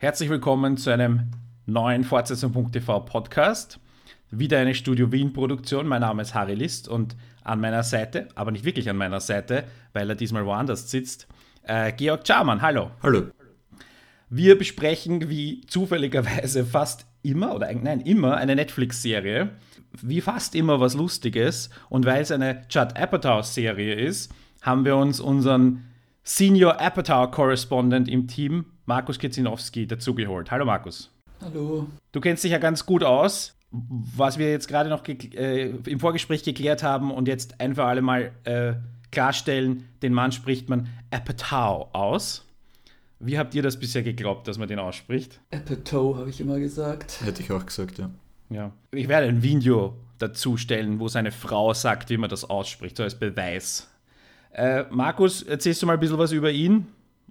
[0.00, 1.32] Herzlich willkommen zu einem
[1.66, 3.80] neuen Fortsetzung.tv Podcast.
[4.30, 5.88] Wieder eine Studio Wien Produktion.
[5.88, 9.64] Mein Name ist Harry List und an meiner Seite, aber nicht wirklich an meiner Seite,
[9.94, 11.26] weil er diesmal woanders sitzt,
[11.64, 12.62] äh, Georg Charmann.
[12.62, 12.92] Hallo.
[13.02, 13.24] Hallo.
[14.30, 19.50] Wir besprechen wie zufälligerweise fast immer, oder nein, immer eine Netflix-Serie.
[20.00, 21.70] Wie fast immer was Lustiges.
[21.88, 25.86] Und weil es eine Judd Apatow-Serie ist, haben wir uns unseren
[26.22, 30.50] Senior Apatow Correspondent im Team, Markus Kitzinowski, dazugeholt.
[30.50, 31.10] Hallo Markus.
[31.42, 31.88] Hallo.
[32.10, 36.42] Du kennst dich ja ganz gut aus, was wir jetzt gerade noch äh, im Vorgespräch
[36.42, 38.76] geklärt haben und jetzt ein für alle Mal äh,
[39.12, 42.46] klarstellen, den Mann spricht man Apatow aus.
[43.18, 45.38] Wie habt ihr das bisher geglaubt, dass man den ausspricht?
[45.52, 47.20] Apatow, habe ich immer gesagt.
[47.22, 48.08] Hätte ich auch gesagt, ja.
[48.48, 48.72] Ja.
[48.92, 53.02] Ich werde ein Video dazu stellen, wo seine Frau sagt, wie man das ausspricht, so
[53.02, 53.90] als Beweis.
[54.52, 56.86] Äh, Markus, erzählst du mal ein bisschen was über ihn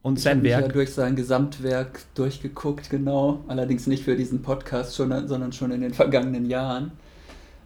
[0.07, 0.45] und ich sein Werk?
[0.45, 3.43] Ich habe ja durch sein Gesamtwerk durchgeguckt, genau.
[3.47, 6.91] Allerdings nicht für diesen Podcast, schon, sondern schon in den vergangenen Jahren.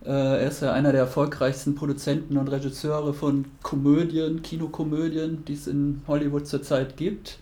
[0.04, 5.68] Äh, er ist ja einer der erfolgreichsten Produzenten und Regisseure von Komödien, Kinokomödien, die es
[5.68, 7.38] in Hollywood zurzeit gibt.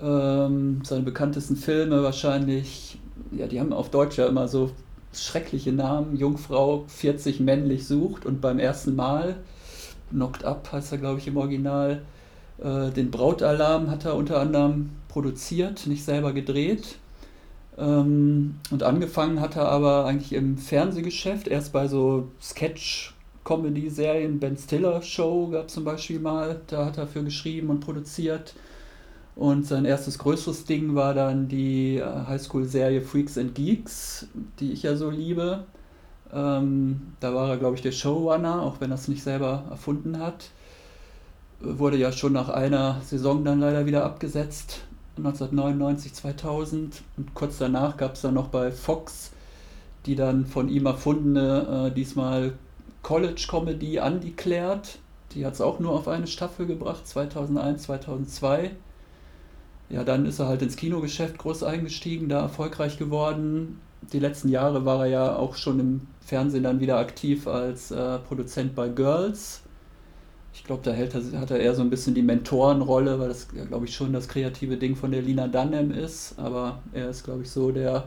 [0.00, 2.98] Ähm, seine bekanntesten Filme wahrscheinlich,
[3.32, 4.72] ja, die haben auf Deutsch ja immer so
[5.12, 6.16] schreckliche Namen.
[6.16, 9.36] Jungfrau 40 männlich sucht und beim ersten Mal
[10.10, 12.02] Knocked Up heißt er, glaube ich, im Original.
[12.62, 16.96] Äh, den Brautalarm hat er unter anderem produziert, nicht selber gedreht.
[17.76, 25.00] Ähm, und angefangen hat er aber eigentlich im Fernsehgeschäft, erst bei so Sketch-Comedy-Serien, Ben Stiller
[25.02, 28.54] Show gab es zum Beispiel mal, da hat er für geschrieben und produziert.
[29.36, 34.26] Und sein erstes größeres Ding war dann die äh, Highschool-Serie Freaks and Geeks,
[34.58, 35.64] die ich ja so liebe.
[36.32, 40.18] Ähm, da war er, glaube ich, der Showrunner, auch wenn er es nicht selber erfunden
[40.18, 40.50] hat.
[41.60, 44.80] Wurde ja schon nach einer Saison dann leider wieder abgesetzt,
[45.16, 47.02] 1999, 2000.
[47.16, 49.32] Und kurz danach gab es dann noch bei Fox
[50.08, 52.54] die dann von ihm erfundene, äh, diesmal
[53.02, 54.98] College-Comedy Undeclared.
[55.34, 58.70] Die hat es auch nur auf eine Staffel gebracht, 2001, 2002.
[59.90, 63.80] Ja, dann ist er halt ins Kinogeschäft groß eingestiegen, da erfolgreich geworden.
[64.12, 68.18] Die letzten Jahre war er ja auch schon im Fernsehen dann wieder aktiv als äh,
[68.18, 69.62] Produzent bei Girls.
[70.58, 73.86] Ich glaube, da hält hat er eher so ein bisschen die Mentorenrolle, weil das, glaube
[73.86, 76.34] ich, schon das kreative Ding von der Lina Dunham ist.
[76.36, 78.04] Aber er ist, glaube ich, so der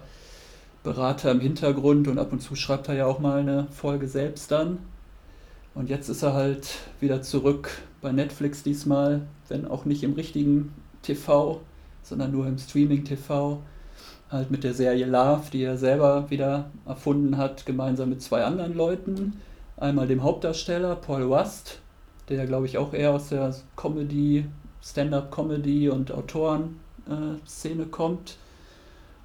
[0.84, 4.52] Berater im Hintergrund und ab und zu schreibt er ja auch mal eine Folge selbst
[4.52, 4.80] dann.
[5.74, 6.68] Und jetzt ist er halt
[7.00, 7.70] wieder zurück
[8.02, 10.74] bei Netflix diesmal, wenn auch nicht im richtigen
[11.04, 11.62] TV,
[12.04, 13.62] sondern nur im Streaming-TV
[14.30, 18.76] halt mit der Serie Love, die er selber wieder erfunden hat, gemeinsam mit zwei anderen
[18.76, 19.40] Leuten.
[19.78, 21.81] Einmal dem Hauptdarsteller Paul Wast,
[22.38, 24.46] der glaube ich auch eher aus der Comedy,
[24.82, 28.38] Stand-up-Comedy und Autoren-Szene kommt.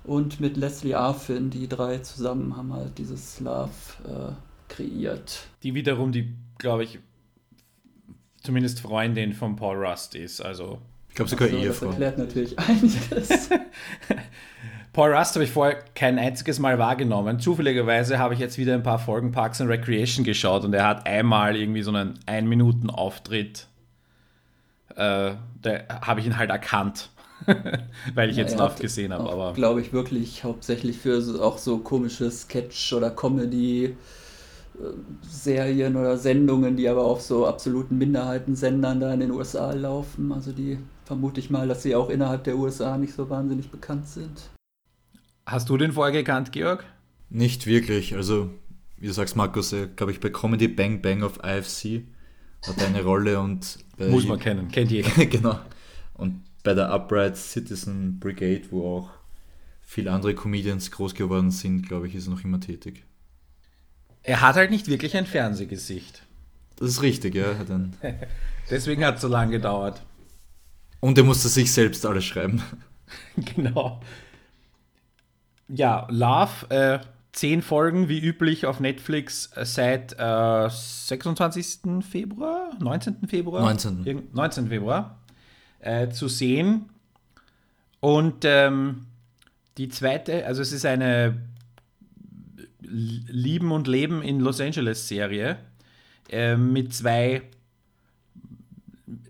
[0.05, 3.71] Und mit Leslie Arfin, die drei zusammen haben halt dieses Love
[4.05, 4.33] äh,
[4.73, 5.47] kreiert.
[5.63, 7.01] Die wiederum, die glaube ich,
[8.43, 10.79] zumindest Freundin von Paul Rust ist, also
[11.09, 11.87] ich glaube sogar so, Ehefrau.
[11.87, 13.51] Das erklärt natürlich einiges.
[14.97, 17.39] Paul Rust habe ich vorher kein einziges Mal wahrgenommen.
[17.39, 21.07] Zufälligerweise habe ich jetzt wieder ein paar Folgen Parks and Recreation geschaut und er hat
[21.07, 23.67] einmal irgendwie so einen Ein-Minuten-Auftritt.
[24.97, 25.71] Äh, da
[26.01, 27.11] habe ich ihn halt erkannt,
[28.15, 29.29] weil ich ja, jetzt Love gesehen habe.
[29.29, 33.95] Aber glaube ich wirklich hauptsächlich für so, auch so komische Sketch- oder Comedy-
[35.23, 40.33] Serien oder Sendungen, die aber auf so absoluten Minderheitensendern da in den USA laufen.
[40.33, 44.07] Also die vermute ich mal, dass sie auch innerhalb der USA nicht so wahnsinnig bekannt
[44.07, 44.51] sind.
[45.47, 46.85] Hast du den vorher gekannt, Georg?
[47.31, 48.15] Nicht wirklich.
[48.15, 48.51] Also,
[48.97, 52.03] wie du sagst, Markus, glaube ich, bei Comedy Bang Bang of IFC
[52.67, 55.11] hat er eine Rolle und muss man kennen, kennt jeder.
[55.27, 55.61] genau.
[56.15, 59.11] Und bei der Upright Citizen Brigade, wo auch
[59.83, 63.05] viele andere Comedians groß geworden sind, glaube ich, ist er noch immer tätig.
[64.25, 66.23] Er hat halt nicht wirklich ein Fernsehgesicht.
[66.77, 67.55] Das ist richtig, ja.
[68.71, 70.03] Deswegen hat es so lange gedauert.
[70.99, 72.61] Und er musste sich selbst alles schreiben.
[73.55, 74.01] genau.
[75.69, 76.99] Ja, Love, äh,
[77.33, 82.03] zehn Folgen wie üblich auf Netflix äh, seit äh, 26.
[82.09, 83.29] Februar, 19.
[83.29, 83.63] Februar?
[83.63, 84.29] 19.
[84.33, 84.69] 19.
[84.69, 85.19] Februar
[85.81, 86.91] äh, zu sehen.
[88.01, 89.07] Und ähm,
[89.77, 91.41] die zweite, also es ist eine
[92.81, 95.59] Lieben und Leben in Los Angeles Serie
[96.31, 97.43] äh, mit zwei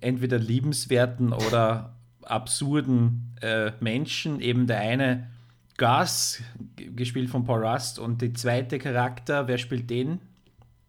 [0.00, 4.40] entweder liebenswerten oder absurden äh, Menschen.
[4.40, 5.28] Eben der eine
[5.78, 6.40] Gus,
[6.76, 10.20] gespielt von Paul Rust, und der zweite Charakter, wer spielt den?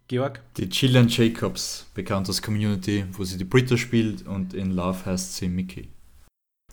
[0.08, 0.42] Georg?
[0.56, 5.36] Die Gillian Jacobs, bekannt aus Community, wo sie die Britta spielt und in Love heißt
[5.36, 5.90] sie Mickey.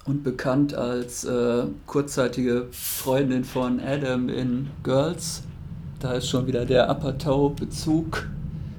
[0.05, 5.43] und bekannt als äh, kurzzeitige Freundin von Adam in Girls.
[5.99, 8.29] Da ist schon wieder der Apatow-Bezug.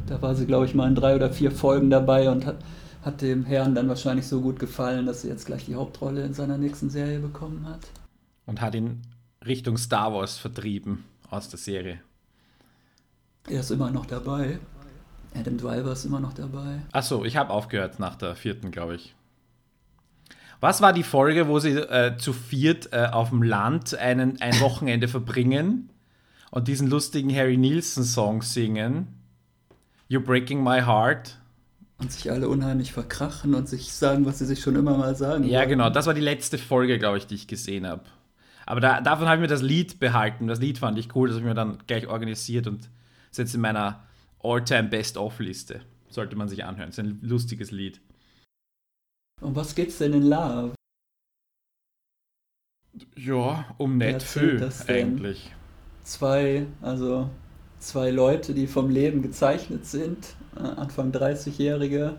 [0.07, 2.57] Da war sie, glaube ich, mal in drei oder vier Folgen dabei und hat,
[3.01, 6.33] hat dem Herrn dann wahrscheinlich so gut gefallen, dass sie jetzt gleich die Hauptrolle in
[6.33, 7.81] seiner nächsten Serie bekommen hat.
[8.45, 9.01] Und hat ihn
[9.45, 11.99] Richtung Star Wars vertrieben aus der Serie.
[13.47, 14.59] Er ist immer noch dabei.
[15.35, 16.81] Adam Driver ist immer noch dabei.
[16.91, 19.15] Achso, ich habe aufgehört nach der vierten, glaube ich.
[20.61, 24.59] Was war die Folge, wo sie äh, zu viert äh, auf dem Land einen, ein
[24.61, 25.89] Wochenende verbringen
[26.49, 29.07] und diesen lustigen Harry Nielsen-Song singen?
[30.09, 31.37] You're Breaking My Heart.
[31.97, 35.43] Und sich alle unheimlich verkrachen und sich sagen, was sie sich schon immer mal sagen.
[35.43, 35.69] Ja, wollen.
[35.69, 35.89] genau.
[35.89, 38.03] Das war die letzte Folge, glaube ich, die ich gesehen habe.
[38.65, 40.47] Aber da, davon habe ich mir das Lied behalten.
[40.47, 41.27] Das Lied fand ich cool.
[41.27, 42.89] Das habe ich mir dann gleich organisiert und
[43.31, 44.03] setze in meiner
[44.41, 45.81] All-Time Best-of-Liste.
[46.09, 46.89] Sollte man sich anhören.
[46.89, 48.01] Das ist ein lustiges Lied.
[49.41, 50.73] Um was geht's denn in Love?
[53.15, 55.53] Ja, um nicht viel eigentlich.
[56.03, 57.29] Zwei, also
[57.79, 62.17] zwei Leute, die vom Leben gezeichnet sind, äh, Anfang 30-Jährige,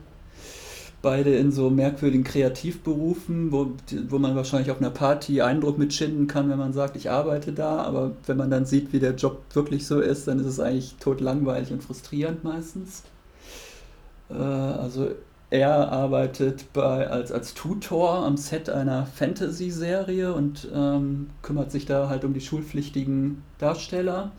[1.07, 3.71] beide in so merkwürdigen Kreativberufen, wo,
[4.09, 7.77] wo man wahrscheinlich auf einer Party Eindruck mitschinden kann, wenn man sagt, ich arbeite da,
[7.77, 10.97] aber wenn man dann sieht, wie der Job wirklich so ist, dann ist es eigentlich
[10.99, 13.05] tot langweilig und frustrierend meistens.
[14.31, 15.11] Äh, also
[15.49, 22.09] er arbeitet bei, als, als Tutor am Set einer Fantasy-Serie und ähm, kümmert sich da
[22.09, 24.33] halt um die schulpflichtigen Darsteller,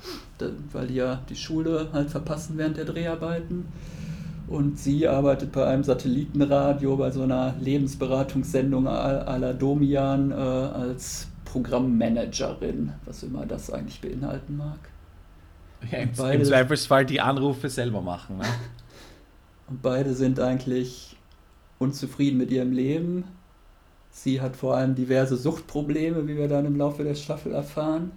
[0.73, 3.67] weil die ja die Schule halt verpassen während der Dreharbeiten.
[4.47, 11.27] Und sie arbeitet bei einem Satellitenradio, bei so einer Lebensberatungssendung à la Domian äh, als
[11.43, 14.79] Programmmanagerin, was immer das eigentlich beinhalten mag.
[15.91, 18.37] Ja, im, Im Zweifelsfall die Anrufe selber machen.
[18.37, 18.45] Ne?
[19.69, 21.17] Und beide sind eigentlich
[21.77, 23.25] unzufrieden mit ihrem Leben.
[24.11, 28.11] Sie hat vor allem diverse Suchtprobleme, wie wir dann im Laufe der Staffel erfahren.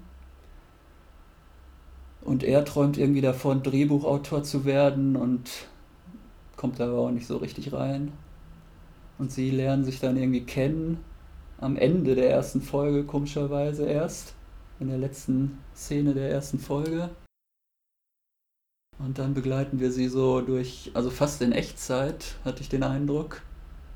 [2.23, 5.51] Und er träumt irgendwie davon, Drehbuchautor zu werden und
[6.61, 8.13] kommt aber auch nicht so richtig rein.
[9.17, 10.99] Und sie lernen sich dann irgendwie kennen.
[11.57, 14.35] Am Ende der ersten Folge, komischerweise erst.
[14.79, 17.09] In der letzten Szene der ersten Folge.
[18.99, 23.41] Und dann begleiten wir sie so durch, also fast in Echtzeit, hatte ich den Eindruck,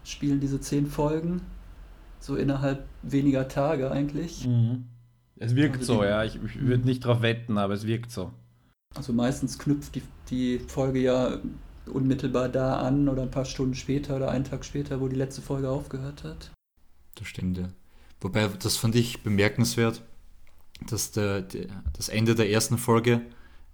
[0.02, 1.42] spielen diese zehn Folgen.
[2.18, 4.46] So innerhalb weniger Tage eigentlich.
[4.46, 4.86] Mhm.
[5.36, 6.24] Es wirkt also so, die, ja.
[6.24, 6.86] Ich, ich würde mhm.
[6.86, 8.30] nicht drauf wetten, aber es wirkt so.
[8.94, 11.40] Also meistens knüpft die, die Folge ja
[11.86, 15.42] unmittelbar da an oder ein paar Stunden später oder einen Tag später, wo die letzte
[15.42, 16.50] Folge aufgehört hat.
[17.14, 17.68] Das stimmt, ja.
[18.20, 20.02] Wobei, das fand ich bemerkenswert,
[20.86, 21.66] dass der, der,
[21.96, 23.20] das Ende der ersten Folge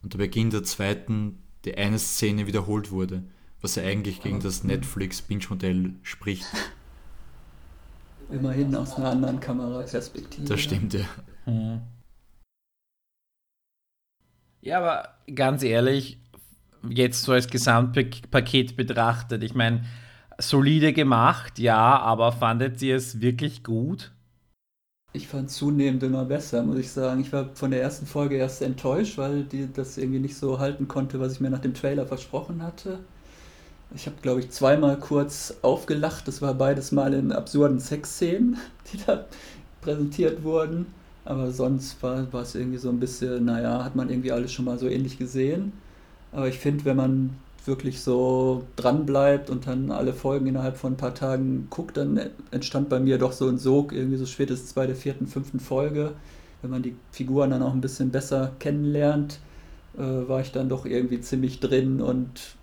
[0.02, 3.22] und der Beginn der zweiten die eine Szene wiederholt wurde,
[3.60, 6.46] was ja eigentlich gegen das Netflix-Binge-Modell spricht.
[8.30, 10.48] Immerhin aus einer anderen Kameraperspektive.
[10.48, 11.04] Das stimmt, ja.
[11.46, 11.80] Mhm.
[14.62, 16.19] Ja, aber ganz ehrlich,
[16.88, 19.84] jetzt so als Gesamtpaket betrachtet, ich meine,
[20.38, 24.12] solide gemacht, ja, aber fandet ihr es wirklich gut?
[25.12, 27.20] Ich fand zunehmend immer besser, muss ich sagen.
[27.20, 30.86] Ich war von der ersten Folge erst enttäuscht, weil die das irgendwie nicht so halten
[30.86, 33.00] konnte, was ich mir nach dem Trailer versprochen hatte.
[33.92, 36.28] Ich habe, glaube ich, zweimal kurz aufgelacht.
[36.28, 38.58] Das war beides mal in absurden Sexszenen,
[38.92, 39.24] die da
[39.80, 40.86] präsentiert wurden.
[41.24, 44.78] Aber sonst war es irgendwie so ein bisschen, naja, hat man irgendwie alles schon mal
[44.78, 45.72] so ähnlich gesehen.
[46.32, 47.30] Aber ich finde, wenn man
[47.66, 52.20] wirklich so dran bleibt und dann alle Folgen innerhalb von ein paar Tagen guckt, dann
[52.50, 56.12] entstand bei mir doch so ein Sog, irgendwie so spätestens bei der vierten, fünften Folge.
[56.62, 59.40] Wenn man die Figuren dann auch ein bisschen besser kennenlernt,
[59.96, 62.56] äh, war ich dann doch irgendwie ziemlich drin und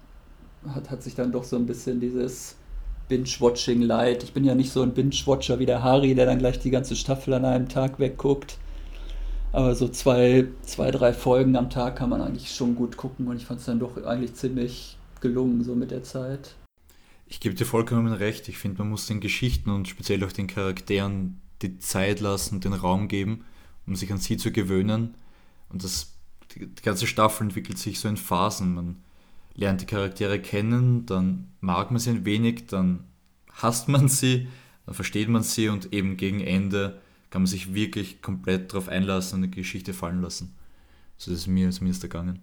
[0.68, 2.56] hat, hat sich dann doch so ein bisschen dieses
[3.10, 4.24] Binge-Watching leid.
[4.24, 6.96] Ich bin ja nicht so ein Binge-Watcher wie der Harry, der dann gleich die ganze
[6.96, 8.58] Staffel an einem Tag wegguckt.
[9.52, 13.38] Aber so zwei, zwei, drei Folgen am Tag kann man eigentlich schon gut gucken und
[13.38, 16.56] ich fand es dann doch eigentlich ziemlich gelungen, so mit der Zeit.
[17.28, 18.48] Ich gebe dir vollkommen recht.
[18.48, 22.74] Ich finde, man muss den Geschichten und speziell auch den Charakteren die Zeit lassen, den
[22.74, 23.46] Raum geben,
[23.86, 25.16] um sich an sie zu gewöhnen.
[25.70, 26.14] Und das,
[26.52, 28.74] die, die ganze Staffel entwickelt sich so in Phasen.
[28.74, 28.98] Man
[29.56, 33.04] lernt die Charaktere kennen, dann mag man sie ein wenig, dann
[33.52, 34.48] hasst man sie,
[34.86, 39.38] dann versteht man sie und eben gegen Ende kann man sich wirklich komplett darauf einlassen
[39.38, 40.56] und eine Geschichte fallen lassen.
[41.18, 42.40] So ist es mir zumindest ergangen.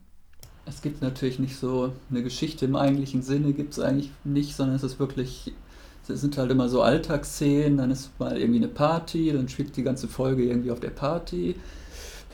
[0.66, 4.76] Es gibt natürlich nicht so eine Geschichte im eigentlichen Sinne, gibt es eigentlich nicht, sondern
[4.76, 5.52] es ist wirklich,
[6.08, 9.82] es sind halt immer so Alltagsszenen, dann ist mal irgendwie eine Party, dann spielt die
[9.82, 11.54] ganze Folge irgendwie auf der Party.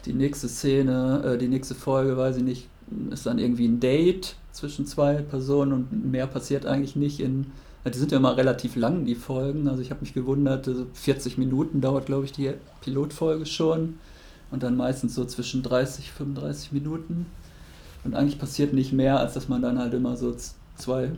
[0.04, 2.68] Die nächste Szene, äh, die nächste Folge, weiß ich nicht,
[3.10, 7.46] ist dann irgendwie ein Date zwischen zwei Personen und mehr passiert eigentlich nicht in.
[7.84, 9.66] Die sind ja immer relativ lang, die Folgen.
[9.66, 13.98] Also ich habe mich gewundert, 40 also Minuten dauert, glaube ich, die Pilotfolge schon.
[14.50, 17.26] Und dann meistens so zwischen 30, 35 Minuten.
[18.04, 20.34] Und eigentlich passiert nicht mehr, als dass man dann halt immer so
[20.76, 21.12] zwei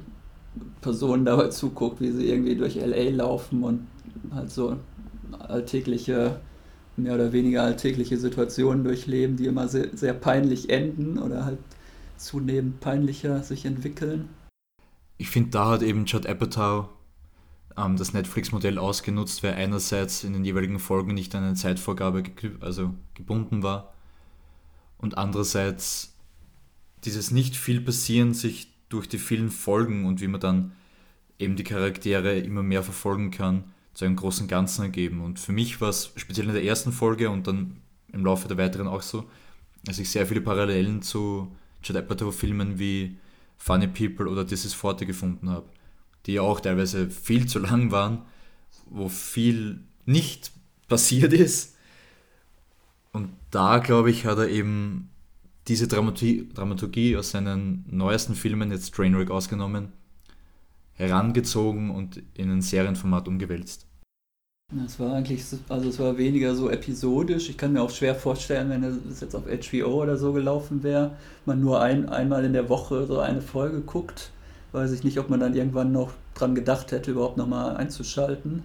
[0.81, 3.87] Personen dabei zuguckt, wie sie irgendwie durch LA laufen und
[4.33, 4.77] halt so
[5.39, 6.41] alltägliche,
[6.97, 11.59] mehr oder weniger alltägliche Situationen durchleben, die immer sehr, sehr peinlich enden oder halt
[12.17, 14.29] zunehmend peinlicher sich entwickeln.
[15.19, 16.89] Ich finde, da hat eben Judd Apatow
[17.77, 22.25] ähm, das Netflix-Modell ausgenutzt, weil einerseits in den jeweiligen Folgen nicht an eine Zeitvorgabe
[22.61, 23.93] also gebunden war
[24.99, 26.17] und andererseits
[27.05, 30.73] dieses nicht viel passieren sich durch die vielen Folgen und wie man dann
[31.39, 33.65] eben die Charaktere immer mehr verfolgen kann,
[33.95, 35.21] zu einem großen Ganzen ergeben.
[35.21, 37.79] Und für mich war es speziell in der ersten Folge und dann
[38.13, 39.29] im Laufe der weiteren auch so,
[39.85, 43.19] dass ich sehr viele Parallelen zu Judd Apatow-Filmen wie
[43.63, 45.69] Funny People oder This is 40 gefunden habe,
[46.27, 48.23] die auch teilweise viel zu lang waren,
[48.91, 50.51] wo viel nicht
[50.89, 51.77] passiert ist.
[53.13, 55.11] Und da, glaube ich, hat er eben
[55.69, 59.93] diese Dramaturgie, Dramaturgie aus seinen neuesten Filmen, jetzt Trainwreck ausgenommen,
[60.95, 63.87] herangezogen und in ein Serienformat umgewälzt.
[64.87, 67.51] Es war eigentlich, also es war weniger so episodisch.
[67.51, 71.11] Ich kann mir auch schwer vorstellen, wenn es jetzt auf HBO oder so gelaufen wäre,
[71.45, 74.31] man nur ein, einmal in der Woche so eine Folge guckt.
[74.73, 78.65] Weiß ich nicht, ob man dann irgendwann noch dran gedacht hätte, überhaupt nochmal einzuschalten.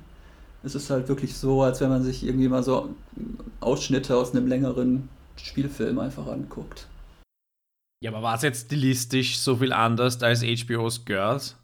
[0.63, 2.89] Es ist halt wirklich so, als wenn man sich irgendwie mal so
[3.59, 6.87] Ausschnitte aus einem längeren Spielfilm einfach anguckt.
[8.03, 11.57] Ja, aber war es jetzt stilistisch so viel anders als HBO's Girls?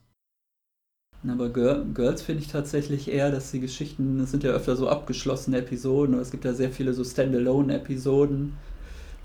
[1.28, 4.90] Aber Girl, Girls finde ich tatsächlich eher, dass die Geschichten, es sind ja öfter so
[4.90, 8.54] abgeschlossene Episoden, es gibt ja sehr viele so Standalone-Episoden,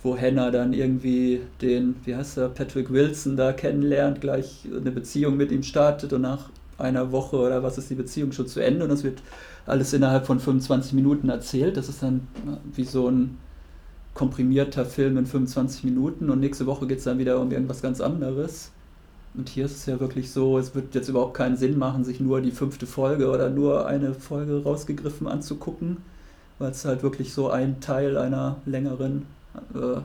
[0.05, 5.37] wo Hannah dann irgendwie den, wie heißt er, Patrick Wilson da kennenlernt, gleich eine Beziehung
[5.37, 8.85] mit ihm startet und nach einer Woche oder was ist die Beziehung schon zu Ende
[8.85, 9.21] und das wird
[9.67, 11.77] alles innerhalb von 25 Minuten erzählt.
[11.77, 12.29] Das ist dann
[12.75, 13.39] wie so ein
[14.15, 18.01] komprimierter Film in 25 Minuten und nächste Woche geht es dann wieder um irgendwas ganz
[18.01, 18.71] anderes.
[19.39, 22.19] Und hier ist es ja wirklich so, es wird jetzt überhaupt keinen Sinn machen, sich
[22.19, 25.99] nur die fünfte Folge oder nur eine Folge rausgegriffen anzugucken,
[26.59, 29.27] weil es halt wirklich so ein Teil einer längeren
[29.75, 30.01] äh,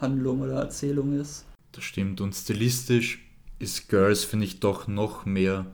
[0.00, 1.44] Handlung oder Erzählung ist.
[1.72, 2.22] Das stimmt.
[2.22, 3.28] Und stilistisch
[3.58, 5.66] ist Girls, finde ich, doch noch mehr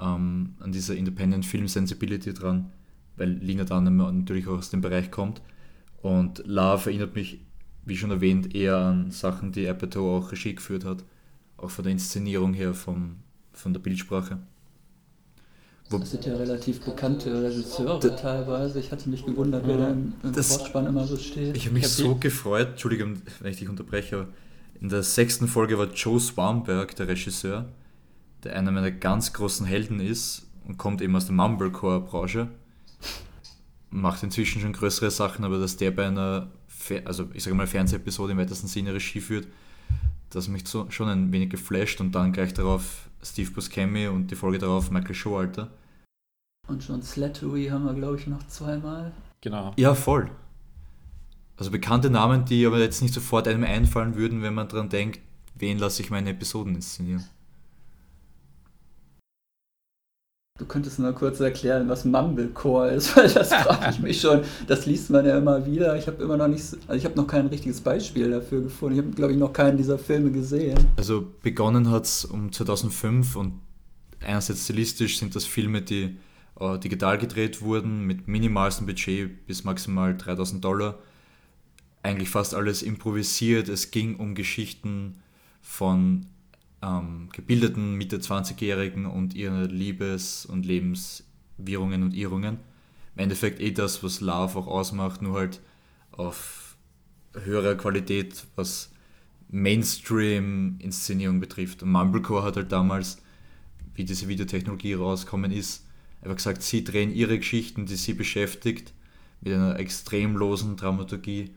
[0.00, 2.72] ähm, an dieser Independent Film Sensibility dran,
[3.18, 5.42] weil Lina dann natürlich auch aus dem Bereich kommt.
[6.00, 7.40] Und Love erinnert mich,
[7.84, 11.04] wie schon erwähnt, eher an Sachen, die Apatow auch Regie geführt hat.
[11.64, 13.16] Auch von der Inszenierung her, vom,
[13.52, 14.38] von der Bildsprache.
[15.90, 18.80] Wo das sind ja relativ bekannte Regisseure teilweise.
[18.80, 21.56] Ich hatte mich gewundert, wer da im, im das, Vorspann immer so steht.
[21.56, 24.28] Ich habe mich ich hab so gefreut, Entschuldigung, wenn ich dich unterbreche, aber
[24.80, 27.66] in der sechsten Folge war Joe Swanberg der Regisseur,
[28.42, 32.48] der einer meiner ganz großen Helden ist und kommt eben aus der Mumblecore-Branche
[33.94, 36.50] macht inzwischen schon größere Sachen, aber dass der bei einer,
[37.04, 39.46] also ich sage mal Fernsehepisode im weitesten Sinne Regie führt,
[40.34, 44.36] das mich so, schon ein wenig geflasht und dann gleich darauf Steve Buscemi und die
[44.36, 45.70] Folge darauf Michael Showalter.
[46.68, 49.12] Und John Slattery haben wir, glaube ich, noch zweimal.
[49.40, 49.72] Genau.
[49.76, 50.30] Ja, voll.
[51.56, 55.20] Also bekannte Namen, die aber jetzt nicht sofort einem einfallen würden, wenn man daran denkt,
[55.54, 57.24] wen lasse ich meine Episoden inszenieren.
[60.56, 64.42] Du könntest nur kurz erklären, was Mumblecore ist, weil das frage ich mich schon.
[64.68, 65.96] Das liest man ja immer wieder.
[65.96, 68.96] Ich habe immer noch nicht, also ich habe noch kein richtiges Beispiel dafür gefunden.
[68.96, 70.78] Ich habe, glaube ich, noch keinen dieser Filme gesehen.
[70.96, 73.54] Also begonnen hat es um 2005 und
[74.20, 76.18] einerseits stilistisch sind das Filme, die
[76.60, 81.00] äh, digital gedreht wurden, mit minimalstem Budget bis maximal 3000 Dollar.
[82.04, 83.68] Eigentlich fast alles improvisiert.
[83.68, 85.16] Es ging um Geschichten
[85.62, 86.26] von
[86.84, 92.58] ähm, gebildeten Mitte 20-Jährigen und ihre Liebes- und Lebenswirrungen und Irrungen.
[93.16, 95.60] Im Endeffekt eh das, was Love auch ausmacht, nur halt
[96.12, 96.76] auf
[97.32, 98.92] höherer Qualität, was
[99.48, 101.82] Mainstream-Inszenierung betrifft.
[101.82, 103.22] Und Mumblecore hat halt damals,
[103.94, 105.86] wie diese Videotechnologie rauskommen ist,
[106.22, 108.92] einfach gesagt, sie drehen ihre Geschichten, die sie beschäftigt,
[109.40, 111.54] mit einer extrem losen Dramaturgie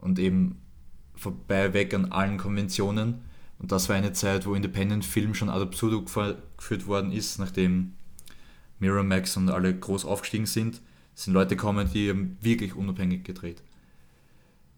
[0.00, 0.60] und eben
[1.14, 3.22] vorbei weg an allen Konventionen
[3.58, 6.04] und das war eine Zeit, wo Independent Film schon ad absurdum
[6.56, 7.94] geführt worden ist, nachdem
[8.80, 10.80] Miramax und alle groß aufgestiegen sind.
[11.14, 13.62] Es sind Leute gekommen, die haben wirklich unabhängig gedreht.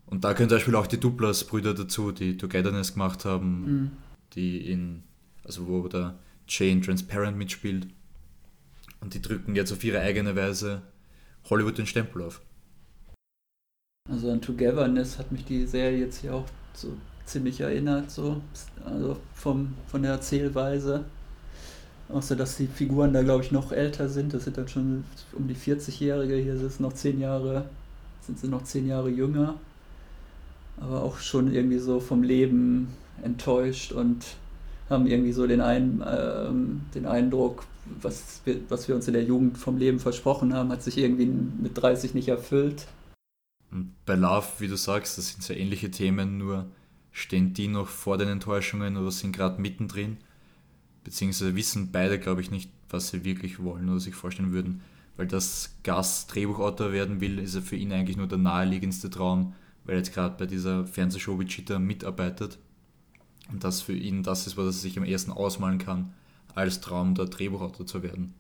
[0.07, 3.91] Und da können zum Beispiel auch die Duplas-Brüder dazu, die Togetherness gemacht haben, mhm.
[4.35, 5.03] die in,
[5.45, 7.87] also wo der Jane Transparent mitspielt.
[9.01, 10.83] Und die drücken jetzt auf ihre eigene Weise
[11.49, 12.43] Hollywood den Stempel auf.
[14.11, 18.41] Also an Togetherness hat mich die Serie jetzt hier auch so ziemlich erinnert, so,
[18.85, 21.05] also vom, von der Erzählweise.
[22.09, 24.35] Außer dass die Figuren da, glaube ich, noch älter sind.
[24.35, 26.37] Das sind dann schon um die 40-Jährige.
[26.37, 27.65] Hier sind es noch zehn Jahre,
[28.21, 29.55] sind sie noch zehn Jahre jünger.
[30.77, 32.89] Aber auch schon irgendwie so vom Leben
[33.23, 34.25] enttäuscht und
[34.91, 36.51] haben irgendwie so den, ein, äh,
[36.95, 37.65] den Eindruck,
[38.03, 41.27] was wir, was wir uns in der Jugend vom Leben versprochen haben, hat sich irgendwie
[41.27, 42.87] mit 30 nicht erfüllt.
[44.05, 46.67] Bei Love, wie du sagst, das sind sehr ähnliche Themen, nur
[47.15, 50.19] stehen die noch vor den Enttäuschungen oder sind gerade mittendrin
[51.05, 54.81] beziehungsweise wissen beide, glaube ich, nicht, was sie wirklich wollen oder sich vorstellen würden.
[55.17, 59.55] Weil das Gas Drehbuchautor werden will, ist er für ihn eigentlich nur der naheliegendste Traum,
[59.85, 62.59] weil er jetzt gerade bei dieser Fernsehshow Wichita mitarbeitet.
[63.53, 66.15] Und das für ihn das ist, was er sich am ersten ausmalen kann,
[66.55, 68.35] als Traum der Drehbuchautor zu werden.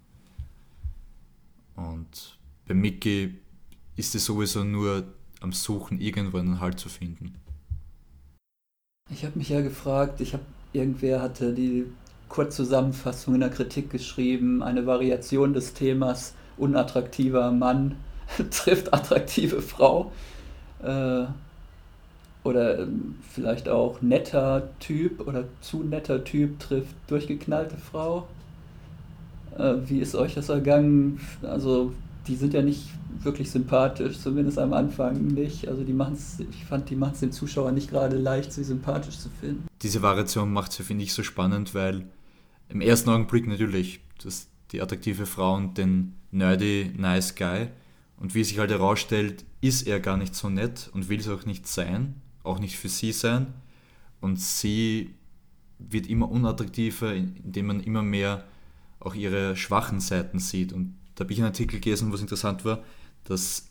[1.76, 3.34] Und bei Mickey
[3.96, 5.04] ist es sowieso nur
[5.40, 7.34] am Suchen, irgendwo einen Halt zu finden.
[9.10, 11.84] Ich habe mich ja gefragt, ich habe irgendwer hatte die
[12.30, 17.96] Kurzzusammenfassung in der Kritik geschrieben, eine Variation des Themas unattraktiver Mann
[18.50, 20.10] trifft attraktive Frau.
[20.82, 21.26] Äh,
[22.44, 28.26] oder ähm, vielleicht auch netter Typ oder zu netter Typ trifft durchgeknallte Frau.
[29.58, 31.20] Äh, wie ist euch das ergangen?
[31.42, 31.92] Also,
[32.26, 32.88] die sind ja nicht
[33.22, 35.68] wirklich sympathisch, zumindest am Anfang nicht.
[35.68, 39.18] Also, die machen's, ich fand, die machen es den Zuschauern nicht gerade leicht, sie sympathisch
[39.18, 39.66] zu finden.
[39.82, 42.06] Diese Variation macht sie, finde ich, so spannend, weil
[42.68, 47.68] im ersten Augenblick natürlich das, die attraktive Frau und den nerdy nice guy.
[48.16, 51.46] Und wie sich halt herausstellt, ist er gar nicht so nett und will es auch
[51.46, 53.48] nicht sein, auch nicht für sie sein.
[54.20, 55.14] Und sie
[55.78, 58.44] wird immer unattraktiver, indem man immer mehr
[59.00, 60.72] auch ihre schwachen Seiten sieht.
[60.72, 62.82] Und da habe ich einen Artikel gelesen, was interessant war,
[63.24, 63.68] dass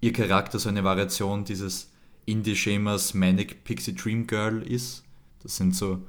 [0.00, 1.90] ihr Charakter so eine Variation dieses
[2.26, 5.04] Indie-Schemas Manic Pixie Dream Girl ist.
[5.42, 6.02] Das sind so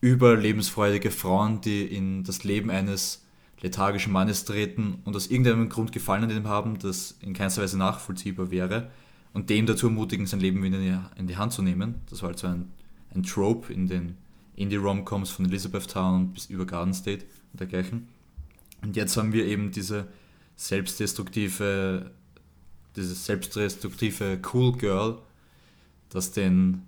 [0.00, 3.24] überlebensfreudige Frauen, die in das Leben eines
[3.60, 7.78] lethargischen Mannes treten und aus irgendeinem Grund Gefallen an dem haben, das in keinster Weise
[7.78, 8.90] nachvollziehbar wäre
[9.32, 11.96] und dem dazu ermutigen, sein Leben wieder in die Hand zu nehmen.
[12.08, 12.70] Das war also ein,
[13.14, 14.16] ein Trope in den
[14.54, 18.08] Indie-Rom-Coms von Elizabethtown bis über Garden State und dergleichen.
[18.82, 20.06] Und jetzt haben wir eben diese
[20.56, 22.10] selbstdestruktive,
[22.96, 25.18] dieses selbstdestruktive Cool Girl,
[26.10, 26.82] das den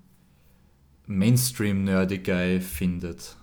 [1.07, 3.37] Mainstream-nerdy Guy findet.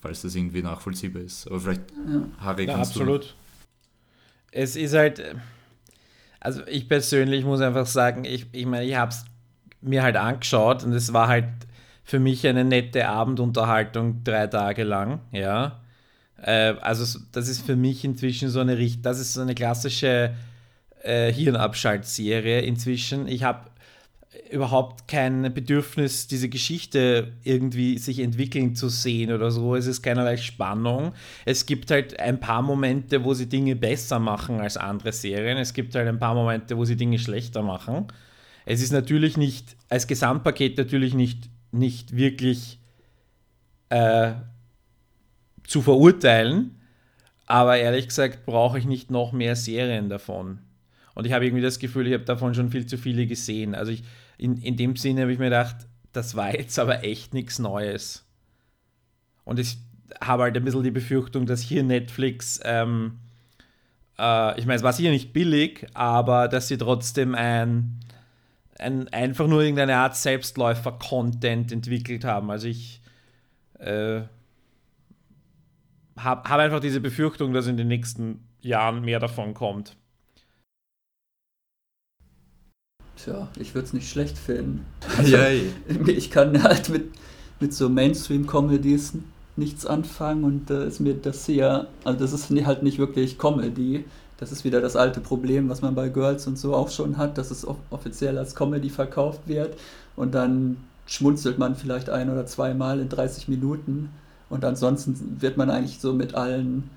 [0.00, 1.46] Falls das irgendwie nachvollziehbar ist.
[1.46, 2.22] Aber vielleicht, ja.
[2.40, 3.24] Harry, ja, absolut.
[3.24, 3.28] Du...
[4.52, 5.22] Es ist halt,
[6.40, 9.24] also ich persönlich muss einfach sagen, ich, ich meine, ich habe es
[9.82, 11.48] mir halt angeschaut und es war halt
[12.02, 15.79] für mich eine nette Abendunterhaltung drei Tage lang, ja.
[16.42, 20.34] Äh, also das ist für mich inzwischen so eine, das ist so eine klassische
[21.02, 23.26] äh, Hirnabschaltserie inzwischen.
[23.28, 23.70] Ich habe
[24.50, 29.74] überhaupt kein Bedürfnis, diese Geschichte irgendwie sich entwickeln zu sehen oder so.
[29.74, 31.12] Es ist keinerlei Spannung.
[31.44, 35.58] Es gibt halt ein paar Momente, wo sie Dinge besser machen als andere Serien.
[35.58, 38.06] Es gibt halt ein paar Momente, wo sie Dinge schlechter machen.
[38.66, 42.78] Es ist natürlich nicht, als Gesamtpaket natürlich nicht, nicht wirklich
[43.88, 44.32] äh,
[45.70, 46.76] zu verurteilen.
[47.46, 50.58] Aber ehrlich gesagt brauche ich nicht noch mehr Serien davon.
[51.14, 53.76] Und ich habe irgendwie das Gefühl, ich habe davon schon viel zu viele gesehen.
[53.76, 54.02] Also ich,
[54.36, 55.76] in, in dem Sinne habe ich mir gedacht,
[56.12, 58.26] das war jetzt aber echt nichts Neues.
[59.44, 59.78] Und ich
[60.20, 63.18] habe halt ein bisschen die Befürchtung, dass hier Netflix, ähm,
[64.18, 68.00] äh, ich meine, es war sicher nicht billig, aber dass sie trotzdem ein,
[68.76, 72.50] ein einfach nur irgendeine Art Selbstläufer-Content entwickelt haben.
[72.50, 73.00] Also ich
[73.78, 74.22] äh,
[76.22, 79.96] habe hab einfach diese Befürchtung, dass in den nächsten Jahren mehr davon kommt.
[83.16, 84.86] Tja, ich würde es nicht schlecht finden.
[85.18, 85.36] Also,
[86.06, 87.12] ich kann halt mit,
[87.60, 89.14] mit so Mainstream-Comedies
[89.56, 93.38] nichts anfangen und da äh, ist mir das hier, also das ist halt nicht wirklich
[93.38, 94.04] Comedy.
[94.38, 97.36] Das ist wieder das alte Problem, was man bei Girls und so auch schon hat,
[97.36, 99.78] dass es offiziell als Comedy verkauft wird
[100.16, 104.08] und dann schmunzelt man vielleicht ein oder zweimal in 30 Minuten
[104.50, 106.90] und ansonsten wird man eigentlich so mit allen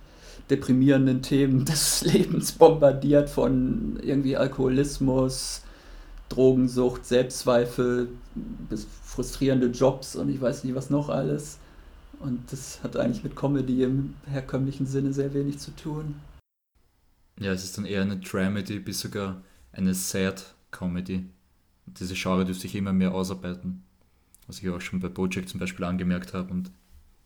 [0.49, 5.61] deprimierenden Themen des Lebens bombardiert von irgendwie Alkoholismus,
[6.29, 8.09] Drogensucht, Selbstzweifel,
[8.69, 11.59] bis frustrierende Jobs und ich weiß nicht was noch alles.
[12.19, 16.15] Und das hat eigentlich mit Comedy im herkömmlichen Sinne sehr wenig zu tun.
[17.39, 21.25] Ja, es ist dann eher eine Dramedy bis sogar eine Sad Comedy.
[21.85, 23.83] Diese Genre dürfte sich immer mehr ausarbeiten.
[24.47, 26.71] Was ich auch schon bei Bojack zum Beispiel angemerkt habe und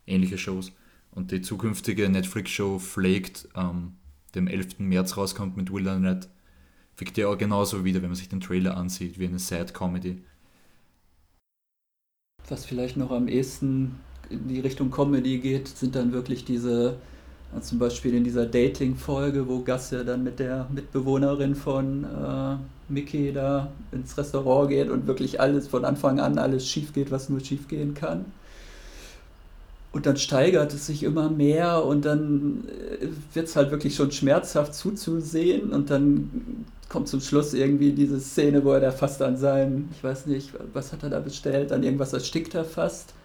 [0.08, 0.72] ähnliche Shows.
[1.12, 3.98] Und die zukünftige Netflix-Show Flaked am
[4.36, 4.80] dem 11.
[4.80, 6.28] März rauskommt mit Will Arnett,
[6.98, 10.22] wirkt ja auch genauso wieder, wenn man sich den Trailer ansieht, wie eine Sad Comedy.
[12.50, 16.98] was vielleicht noch am ehesten in die Richtung Comedy geht, sind dann wirklich diese,
[17.62, 22.56] zum Beispiel in dieser Dating-Folge, wo Gus ja dann mit der Mitbewohnerin von äh,
[22.90, 27.30] Mickey da ins Restaurant geht und wirklich alles von Anfang an alles schief geht, was
[27.30, 28.26] nur schief gehen kann.
[29.98, 32.66] Und dann steigert es sich immer mehr und dann
[33.02, 38.20] äh, wird es halt wirklich schon schmerzhaft zuzusehen und dann kommt zum Schluss irgendwie diese
[38.20, 41.72] Szene, wo er da fast an seinem, ich weiß nicht, was hat er da bestellt,
[41.72, 43.16] an irgendwas erstickt er fast.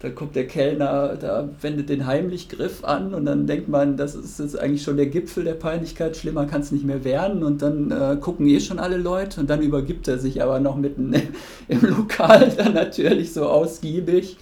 [0.00, 4.40] Dann kommt der Kellner, da wendet den Heimlichgriff an und dann denkt man, das ist
[4.40, 7.92] jetzt eigentlich schon der Gipfel der Peinlichkeit, schlimmer kann es nicht mehr werden und dann
[7.92, 11.14] äh, gucken eh schon alle Leute und dann übergibt er sich aber noch mitten
[11.68, 14.38] im Lokal dann natürlich so ausgiebig,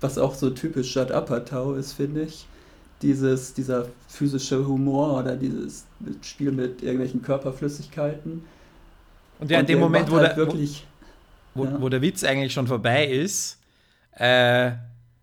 [0.00, 2.46] was auch so typisch Shut Apatow ist, finde ich.
[3.02, 5.86] Dieses, dieser physische Humor oder dieses
[6.22, 8.44] Spiel mit irgendwelchen Körperflüssigkeiten.
[9.38, 10.86] Und ja, in dem Moment, wo, halt der, wirklich,
[11.54, 11.80] wo, ja.
[11.80, 13.58] wo, der Witz eigentlich schon vorbei ist,
[14.16, 14.72] äh,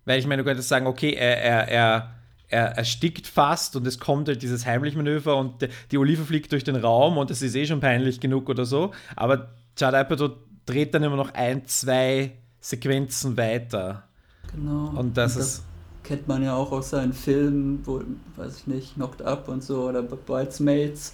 [0.06, 2.16] weil ich meine, du könntest sagen, okay, er, er, er,
[2.48, 6.78] er erstickt fast und es kommt halt dieses Heimlichmanöver und die Olive fliegt durch den
[6.78, 8.92] Raum und es ist eh schon peinlich genug oder so.
[9.16, 10.32] Aber Judd Apatow
[10.66, 14.07] dreht dann immer noch ein, zwei Sequenzen weiter.
[14.55, 14.89] Genau.
[14.89, 15.63] Und das, und das ist.
[16.03, 18.01] Kennt man ja auch aus seinen Filmen, wo,
[18.38, 21.13] weiß ich nicht, Knocked Up und so oder Bridesmaids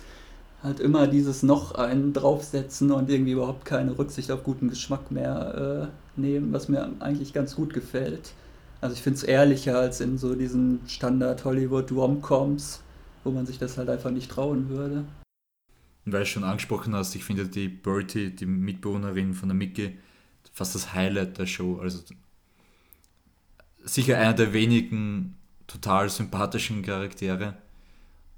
[0.63, 5.91] halt immer dieses noch einen draufsetzen und irgendwie überhaupt keine Rücksicht auf guten Geschmack mehr
[5.91, 8.33] äh, nehmen, was mir eigentlich ganz gut gefällt.
[8.79, 12.81] Also ich finde es ehrlicher als in so diesen Standard Hollywood Romcoms,
[13.23, 15.03] wo man sich das halt einfach nicht trauen würde.
[16.05, 19.97] Weil du schon angesprochen hast, ich finde die Bertie, die Mitbewohnerin von der Mickey,
[20.51, 21.79] fast das Highlight der Show.
[21.81, 21.99] Also
[23.83, 25.35] sicher einer der wenigen
[25.67, 27.55] total sympathischen Charaktere,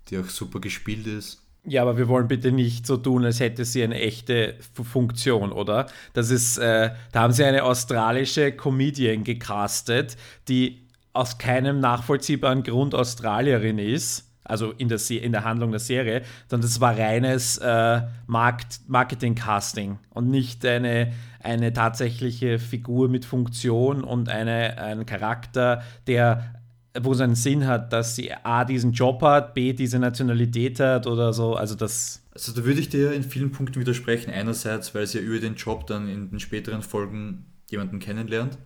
[0.07, 1.41] die auch super gespielt ist.
[1.67, 5.87] Ja, aber wir wollen bitte nicht so tun, als hätte sie eine echte Funktion, oder?
[6.13, 10.15] Das ist, äh, da haben sie eine australische Comedian gecastet,
[10.47, 16.21] die aus keinem nachvollziehbaren Grund Australierin ist, also in der, in der Handlung der Serie,
[16.47, 24.29] sondern das war reines äh, Marketing-Casting und nicht eine, eine tatsächliche Figur mit Funktion und
[24.29, 26.55] eine, ein Charakter, der
[26.97, 31.07] wo es einen Sinn hat, dass sie A, diesen Job hat, B, diese Nationalität hat
[31.07, 31.55] oder so.
[31.55, 32.21] Also das.
[32.33, 34.31] Also da würde ich dir in vielen Punkten widersprechen.
[34.31, 38.57] Einerseits, weil sie ja über den Job dann in den späteren Folgen jemanden kennenlernt.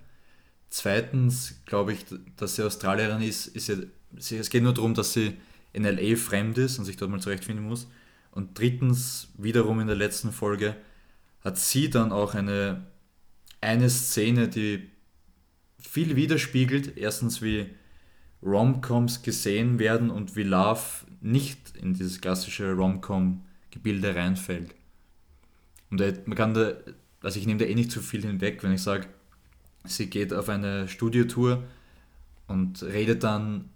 [0.70, 2.06] Zweitens glaube ich,
[2.38, 3.76] dass sie Australierin ist, ist ja,
[4.18, 5.34] es geht nur darum, dass sie
[5.74, 7.88] in LA fremd ist und sich dort mal zurechtfinden muss.
[8.32, 10.76] Und drittens, wiederum in der letzten Folge,
[11.42, 12.88] hat sie dann auch eine,
[13.62, 14.90] eine Szene, die
[15.80, 16.98] viel widerspiegelt.
[16.98, 17.68] Erstens, wie
[18.44, 20.82] Romcoms gesehen werden und wie Love
[21.22, 24.76] nicht in dieses klassische Romcom-Gebilde reinfällt.
[25.90, 26.74] Und man kann da,
[27.22, 29.08] also ich nehme da eh nicht zu viel hinweg, wenn ich sage,
[29.86, 31.64] sie geht auf eine Studiotour
[32.48, 33.70] und redet dann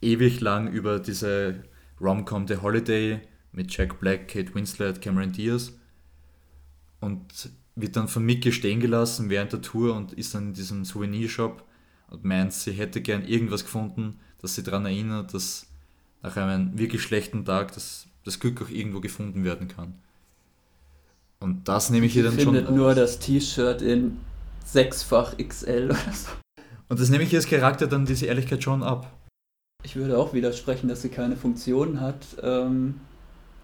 [0.00, 1.64] ewig lang über diese
[2.00, 3.20] Romcom The Holiday
[3.52, 5.72] mit Jack Black, Kate Winslet, Cameron Diaz
[7.00, 10.84] und wird dann von Mickey stehen gelassen während der Tour und ist dann in diesem
[10.84, 11.64] Souvenirshop
[12.10, 15.66] und meint, sie hätte gern irgendwas gefunden, das sie daran erinnert, dass
[16.22, 19.94] nach einem wirklich schlechten Tag das, das Glück auch irgendwo gefunden werden kann.
[21.38, 22.54] Und das nehme ich hier dann schon.
[22.54, 24.18] findet nur das T-Shirt in
[24.64, 26.30] sechsfach XL oder so.
[26.88, 29.12] Und das nehme ich hier als Charakter dann diese Ehrlichkeit schon ab.
[29.86, 32.16] Ich würde auch widersprechen, dass sie keine Funktion hat.
[32.42, 32.96] Ähm,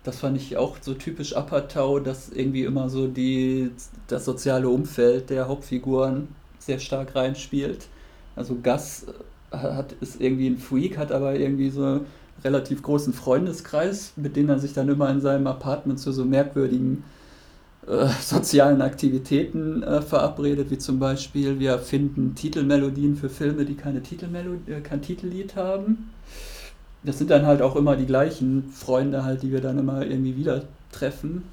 [0.04, 3.72] das fand ich auch so typisch Apatow, dass irgendwie immer so die,
[4.06, 6.28] das soziale Umfeld der Hauptfiguren
[6.60, 7.88] sehr stark reinspielt.
[8.36, 9.06] Also Gus
[9.50, 12.06] äh, hat, ist irgendwie ein Freak, hat aber irgendwie so einen
[12.44, 17.02] relativ großen Freundeskreis, mit dem er sich dann immer in seinem Apartment zu so merkwürdigen
[17.84, 24.04] äh, sozialen Aktivitäten äh, verabredet, wie zum Beispiel wir finden Titelmelodien für Filme, die keine
[24.04, 26.11] Titelmelodie, äh, kein Titellied haben.
[27.04, 30.36] Das sind dann halt auch immer die gleichen Freunde halt, die wir dann immer irgendwie
[30.36, 30.62] wieder
[30.92, 31.44] treffen.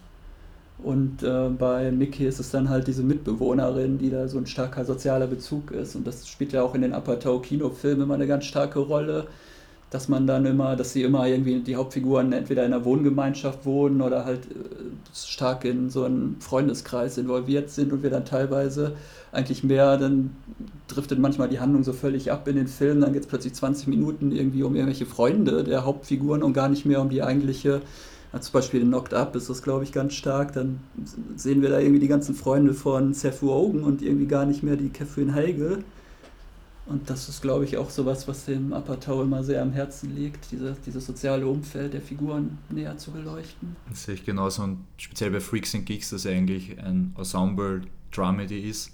[0.81, 4.85] Und äh, bei Mickey ist es dann halt diese Mitbewohnerin, die da so ein starker
[4.85, 5.95] sozialer Bezug ist.
[5.95, 9.27] Und das spielt ja auch in den Apatow-Kinofilmen immer eine ganz starke Rolle,
[9.89, 14.01] dass man dann immer, dass sie immer irgendwie die Hauptfiguren entweder in einer Wohngemeinschaft wohnen
[14.01, 14.55] oder halt äh,
[15.15, 18.95] stark in so einem Freundeskreis involviert sind und wir dann teilweise
[19.31, 20.35] eigentlich mehr, dann
[20.87, 23.87] driftet manchmal die Handlung so völlig ab in den Film, dann geht es plötzlich 20
[23.87, 27.81] Minuten irgendwie um irgendwelche Freunde der Hauptfiguren und gar nicht mehr um die eigentliche
[28.31, 30.53] ja, zum Beispiel in Knocked Up ist das, glaube ich, ganz stark.
[30.53, 30.79] Dann
[31.35, 34.75] sehen wir da irgendwie die ganzen Freunde von Seth Rogen und irgendwie gar nicht mehr
[34.75, 35.79] die Catherine Heige.
[36.89, 40.51] Und das ist, glaube ich, auch sowas, was dem Apatow immer sehr am Herzen liegt,
[40.51, 43.75] diese, dieses soziale Umfeld der Figuren näher zu beleuchten.
[43.87, 48.67] Das sehe ich genauso und speziell bei Freaks and Geeks, dass er eigentlich ein Ensemble-Dramedy
[48.67, 48.91] ist,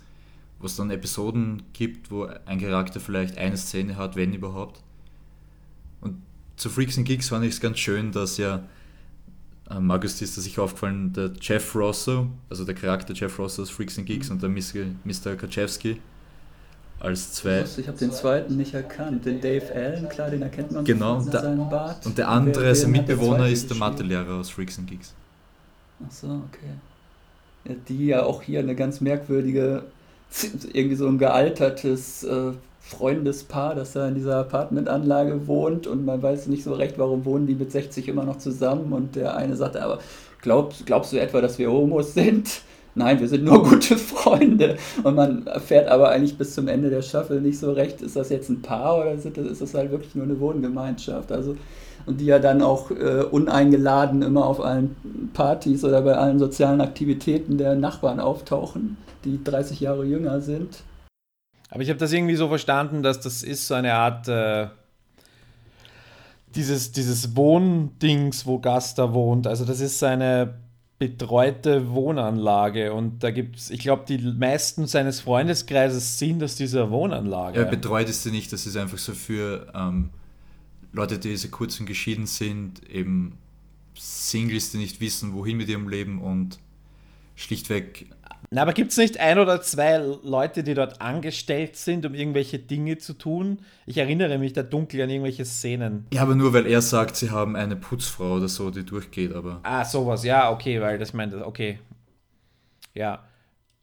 [0.59, 4.83] wo es dann Episoden gibt, wo ein Charakter vielleicht eine Szene hat, wenn überhaupt.
[6.01, 6.17] Und
[6.57, 8.67] zu Freaks and Geeks fand ich es ganz schön, dass ja,
[9.69, 13.69] äh, Markus ist da sicher aufgefallen, der Jeff Rosso, also der Charakter Jeff Rosso aus
[13.69, 14.33] Freaks and Geeks mhm.
[14.33, 15.37] und der Mr.
[15.37, 16.01] Kaczewski
[16.99, 17.63] als zwei.
[17.77, 19.25] Ich habe den zweiten nicht erkannt.
[19.25, 22.05] Den Dave Allen, klar, den erkennt man genau, mit seinem Bart.
[22.05, 25.13] Und der andere, wer, sein Mitbewohner, ist der Mathelehrer aus Freaks and Geeks.
[26.05, 26.73] Ach so, okay.
[27.65, 29.83] Ja, die ja auch hier eine ganz merkwürdige,
[30.73, 36.47] irgendwie so ein gealtertes äh, Freundespaar, das da in dieser Apartmentanlage wohnt und man weiß
[36.47, 39.75] nicht so recht, warum wohnen die mit 60 immer noch zusammen und der eine sagt,
[39.75, 39.99] aber
[40.41, 42.61] glaubst, glaubst du etwa, dass wir Homos sind?
[42.95, 44.77] Nein, wir sind nur gute Freunde.
[45.03, 48.29] Und man erfährt aber eigentlich bis zum Ende der Staffel nicht so recht, ist das
[48.29, 51.31] jetzt ein Paar oder ist das halt wirklich nur eine Wohngemeinschaft?
[51.31, 51.57] Also,
[52.05, 54.95] und die ja dann auch äh, uneingeladen immer auf allen
[55.33, 60.83] Partys oder bei allen sozialen Aktivitäten der Nachbarn auftauchen, die 30 Jahre jünger sind.
[61.69, 64.67] Aber ich habe das irgendwie so verstanden, dass das ist so eine Art äh,
[66.55, 69.47] dieses, dieses Wohndings, wo Gast da wohnt.
[69.47, 70.53] Also das ist seine
[70.97, 76.89] betreute Wohnanlage und da gibt es, ich glaube, die meisten seines Freundeskreises sind aus dieser
[76.89, 77.59] Wohnanlage.
[77.59, 80.09] Ja, betreut ist sie nicht, das ist einfach so für ähm,
[80.93, 83.37] Leute, die so kurz und geschieden sind, eben
[83.95, 86.59] Singles, die nicht wissen, wohin mit ihrem Leben und
[87.35, 88.07] schlichtweg
[88.55, 92.57] na, aber gibt es nicht ein oder zwei Leute, die dort angestellt sind, um irgendwelche
[92.57, 93.59] Dinge zu tun?
[93.85, 96.07] Ich erinnere mich da dunkel an irgendwelche Szenen.
[96.13, 99.59] Ja, aber nur weil er sagt, sie haben eine Putzfrau oder so, die durchgeht, aber.
[99.63, 101.79] Ah, sowas, ja, okay, weil das meint, okay.
[102.93, 103.25] Ja.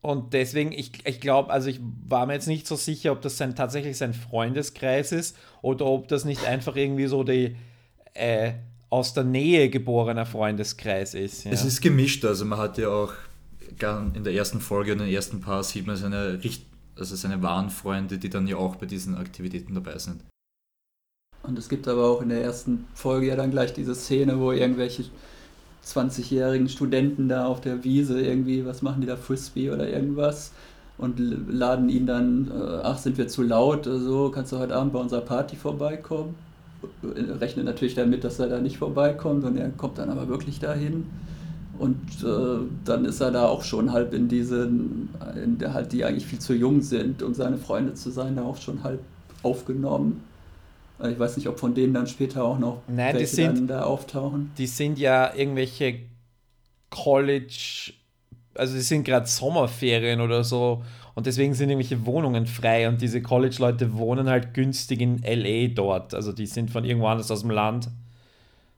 [0.00, 3.36] Und deswegen, ich, ich glaube, also ich war mir jetzt nicht so sicher, ob das
[3.36, 7.56] sein, tatsächlich sein Freundeskreis ist oder ob das nicht einfach irgendwie so die
[8.14, 8.52] äh,
[8.88, 11.44] aus der Nähe geborener Freundeskreis ist.
[11.44, 11.52] Ja.
[11.52, 13.12] Es ist gemischt, also man hat ja auch
[14.14, 16.38] in der ersten Folge und den ersten Paar sieht man seine,
[16.96, 20.22] also seine wahren Freunde, die dann ja auch bei diesen Aktivitäten dabei sind.
[21.42, 24.52] Und es gibt aber auch in der ersten Folge ja dann gleich diese Szene, wo
[24.52, 25.04] irgendwelche
[25.84, 30.52] 20-jährigen Studenten da auf der Wiese irgendwie, was machen die da, Frisbee oder irgendwas
[30.98, 34.92] und laden ihn dann, äh, ach, sind wir zu laut, so, kannst du heute Abend
[34.92, 36.36] bei unserer Party vorbeikommen?
[37.02, 41.06] Rechnet natürlich damit, dass er da nicht vorbeikommt und er kommt dann aber wirklich dahin.
[41.82, 45.08] Und äh, dann ist er da auch schon halb in diesen,
[45.42, 48.44] in der halt, die eigentlich viel zu jung sind, um seine Freunde zu sein, da
[48.44, 49.00] auch schon halb
[49.42, 50.22] aufgenommen.
[51.02, 53.66] Ich weiß nicht, ob von denen dann später auch noch Nein, welche die sind, dann
[53.66, 54.52] da auftauchen.
[54.58, 55.98] Die sind ja irgendwelche
[56.88, 57.94] College,
[58.54, 60.84] also die sind gerade Sommerferien oder so
[61.16, 66.14] und deswegen sind irgendwelche Wohnungen frei und diese College-Leute wohnen halt günstig in LA dort.
[66.14, 67.88] Also die sind von irgendwo anders aus dem Land.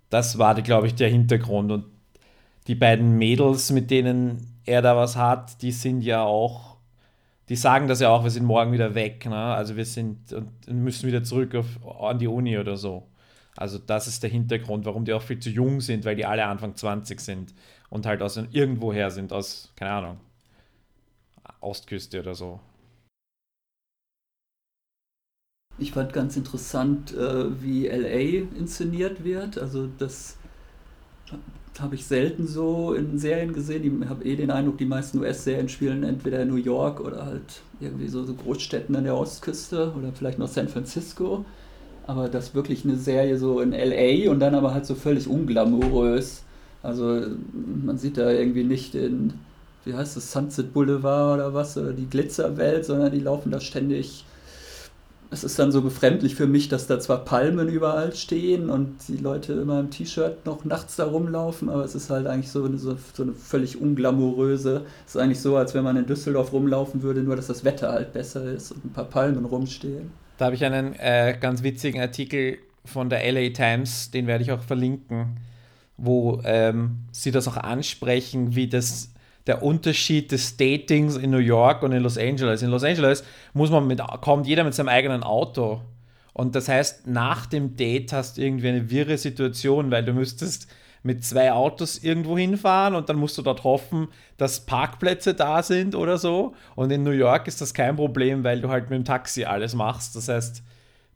[0.09, 1.85] Das war, glaube ich, der Hintergrund und
[2.67, 6.77] die beiden Mädels, mit denen er da was hat, die sind ja auch,
[7.49, 9.27] die sagen das ja auch, wir sind morgen wieder weg.
[9.27, 9.37] Ne?
[9.37, 11.67] Also wir sind und müssen wieder zurück auf,
[12.01, 13.07] an die Uni oder so.
[13.57, 16.47] Also das ist der Hintergrund, warum die auch viel zu jung sind, weil die alle
[16.47, 17.55] Anfang 20 sind
[17.91, 20.21] und halt aus irgendwoher sind, aus, keine Ahnung,
[21.61, 22.61] Ostküste oder so.
[25.79, 29.59] Ich fand ganz interessant, äh, wie LA inszeniert wird.
[29.59, 30.39] Also das
[31.81, 34.03] habe ich selten so in Serien gesehen.
[34.03, 37.63] Ich habe eh den Eindruck, die meisten US-Serien spielen entweder in New York oder halt
[37.81, 41.45] irgendwie so, so Großstädten an der Ostküste oder vielleicht noch San Francisco.
[42.07, 46.45] Aber das wirklich eine Serie so in LA und dann aber halt so völlig unglamourös.
[46.83, 47.23] Also
[47.85, 49.35] man sieht da irgendwie nicht den,
[49.85, 54.25] wie heißt das, Sunset Boulevard oder was, oder die Glitzerwelt, sondern die laufen da ständig
[55.35, 59.17] es ist dann so befremdlich für mich, dass da zwar Palmen überall stehen und die
[59.17, 62.79] Leute immer im T-Shirt noch nachts da rumlaufen, aber es ist halt eigentlich so eine,
[62.79, 64.87] so, so eine völlig unglamouröse.
[65.05, 67.91] Es ist eigentlich so, als wenn man in Düsseldorf rumlaufen würde, nur dass das Wetter
[67.91, 70.13] halt besser ist und ein paar Palmen rumstehen.
[70.39, 74.53] Da habe ich einen äh, ganz witzigen Artikel von der LA Times, den werde ich
[74.53, 75.39] auch verlinken,
[75.97, 79.14] wo ähm, sie das auch ansprechen, wie das
[79.47, 82.63] der Unterschied des Datings in New York und in Los Angeles.
[82.63, 85.83] In Los Angeles muss man mit, kommt jeder mit seinem eigenen Auto.
[86.33, 90.69] Und das heißt, nach dem Date hast du irgendwie eine wirre Situation, weil du müsstest
[91.03, 95.95] mit zwei Autos irgendwo hinfahren und dann musst du dort hoffen, dass Parkplätze da sind
[95.95, 96.55] oder so.
[96.75, 99.75] Und in New York ist das kein Problem, weil du halt mit dem Taxi alles
[99.75, 100.17] machst.
[100.17, 100.63] Das heißt,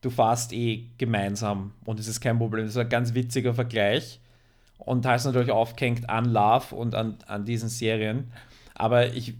[0.03, 2.67] du fährst eh gemeinsam und es ist kein Problem.
[2.67, 4.21] Das ist ein ganz witziger Vergleich
[4.79, 8.33] und ist natürlich aufgehängt an Love und an, an diesen Serien.
[8.75, 9.35] Aber ich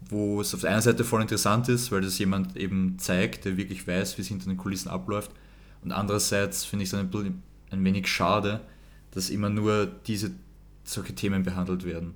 [0.08, 3.56] wo es auf der einen Seite voll interessant ist, weil das jemand eben zeigt, der
[3.56, 5.30] wirklich weiß, wie es hinter den Kulissen abläuft.
[5.82, 7.10] Und andererseits finde ich es ein,
[7.70, 8.60] ein wenig schade,
[9.10, 10.30] dass immer nur diese
[10.88, 12.14] solche Themen behandelt werden.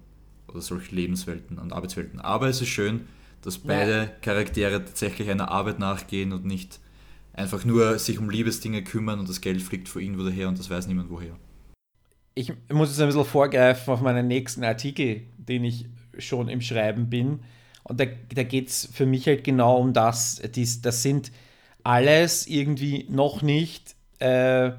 [0.49, 2.21] Oder solche Lebenswelten und Arbeitswelten.
[2.21, 3.07] Aber es ist schön,
[3.43, 4.07] dass beide ja.
[4.23, 6.81] Charaktere tatsächlich einer Arbeit nachgehen und nicht
[7.33, 10.59] einfach nur sich um Liebesdinge kümmern und das Geld fliegt vor ihnen wieder her und
[10.59, 11.37] das weiß niemand woher.
[12.35, 15.87] Ich muss jetzt ein bisschen vorgreifen auf meinen nächsten Artikel, den ich
[16.19, 17.41] schon im Schreiben bin.
[17.85, 20.41] Und da, da geht es für mich halt genau um das.
[20.55, 21.33] Dies, das sind
[21.83, 24.73] alles irgendwie noch nicht äh,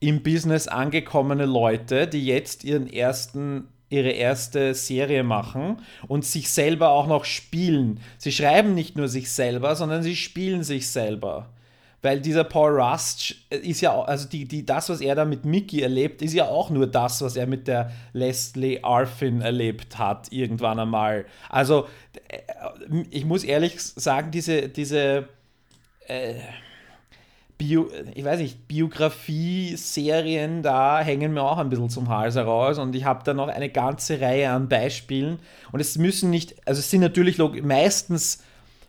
[0.00, 6.90] im Business angekommene Leute, die jetzt ihren ersten ihre erste Serie machen und sich selber
[6.90, 8.00] auch noch spielen.
[8.18, 11.48] Sie schreiben nicht nur sich selber, sondern sie spielen sich selber.
[12.00, 15.82] Weil dieser Paul Rust ist ja, also die, die, das, was er da mit Mickey
[15.82, 20.78] erlebt, ist ja auch nur das, was er mit der Leslie Arfin erlebt hat, irgendwann
[20.78, 21.26] einmal.
[21.48, 21.88] Also,
[22.28, 22.38] äh,
[23.10, 25.28] ich muss ehrlich sagen, diese, diese,
[26.06, 26.34] äh,
[27.58, 32.94] Bio, ich weiß nicht, Biografie-Serien, da hängen mir auch ein bisschen zum Hals heraus und
[32.94, 35.40] ich habe da noch eine ganze Reihe an Beispielen
[35.72, 38.44] und es müssen nicht, also es sind natürlich meistens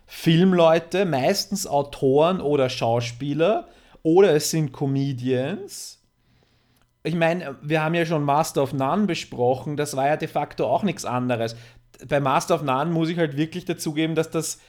[0.05, 3.67] Filmleute, meistens Autoren oder Schauspieler
[4.03, 5.99] oder es sind Comedians.
[7.01, 10.67] Ich meine, wir haben ja schon Master of None besprochen, das war ja de facto
[10.67, 11.55] auch nichts anderes.
[12.07, 14.59] Bei Master of None muss ich halt wirklich dazugeben, dass das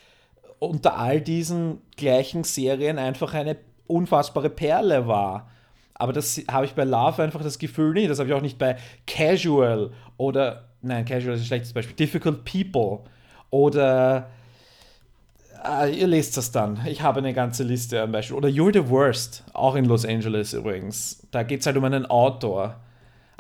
[0.59, 3.57] unter all diesen gleichen Serien einfach eine
[3.91, 5.49] unfassbare Perle war.
[5.95, 8.09] Aber das habe ich bei Love einfach das Gefühl nicht.
[8.09, 8.77] Das habe ich auch nicht bei
[9.07, 13.01] Casual oder, nein, Casual ist ein schlechtes Beispiel, Difficult People
[13.51, 14.31] oder,
[15.63, 16.81] äh, ihr lest das dann.
[16.87, 18.39] Ich habe eine ganze Liste an Beispielen.
[18.39, 21.27] Oder You're the Worst, auch in Los Angeles übrigens.
[21.33, 22.77] Da geht es halt um einen Autor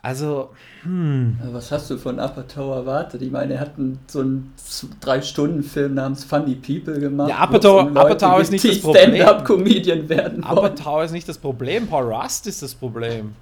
[0.03, 0.51] also,
[0.83, 1.39] hm.
[1.53, 3.21] Was hast du von Apatow erwartet?
[3.21, 4.55] Ich meine, er hat einen, so einen
[5.01, 7.29] Drei-Stunden-Film namens Funny People gemacht.
[7.29, 9.15] Ja, Apatow, um Apatow ist nicht das Problem.
[9.15, 10.59] Stand-Up-Comedian werden wollen.
[10.59, 13.35] Apatow ist nicht das Problem, Paul Rust ist das Problem.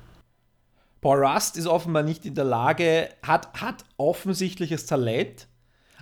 [1.00, 5.46] Paul Rust ist offenbar nicht in der Lage, hat, hat offensichtliches Talent,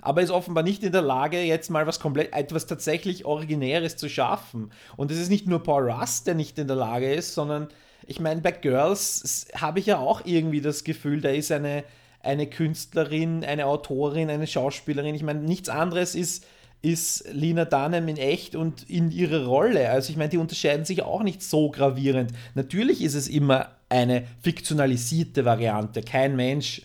[0.01, 4.09] aber ist offenbar nicht in der Lage, jetzt mal was komplett, etwas tatsächlich Originäres zu
[4.09, 4.71] schaffen.
[4.95, 7.67] Und es ist nicht nur Paul Rust, der nicht in der Lage ist, sondern
[8.05, 11.83] ich meine, bei Girls habe ich ja auch irgendwie das Gefühl, da ist eine,
[12.21, 15.15] eine Künstlerin, eine Autorin, eine Schauspielerin.
[15.15, 16.45] Ich meine, nichts anderes ist,
[16.81, 19.89] ist Lina Dunham in echt und in ihrer Rolle.
[19.89, 22.31] Also ich meine, die unterscheiden sich auch nicht so gravierend.
[22.55, 26.01] Natürlich ist es immer eine fiktionalisierte Variante.
[26.01, 26.83] Kein Mensch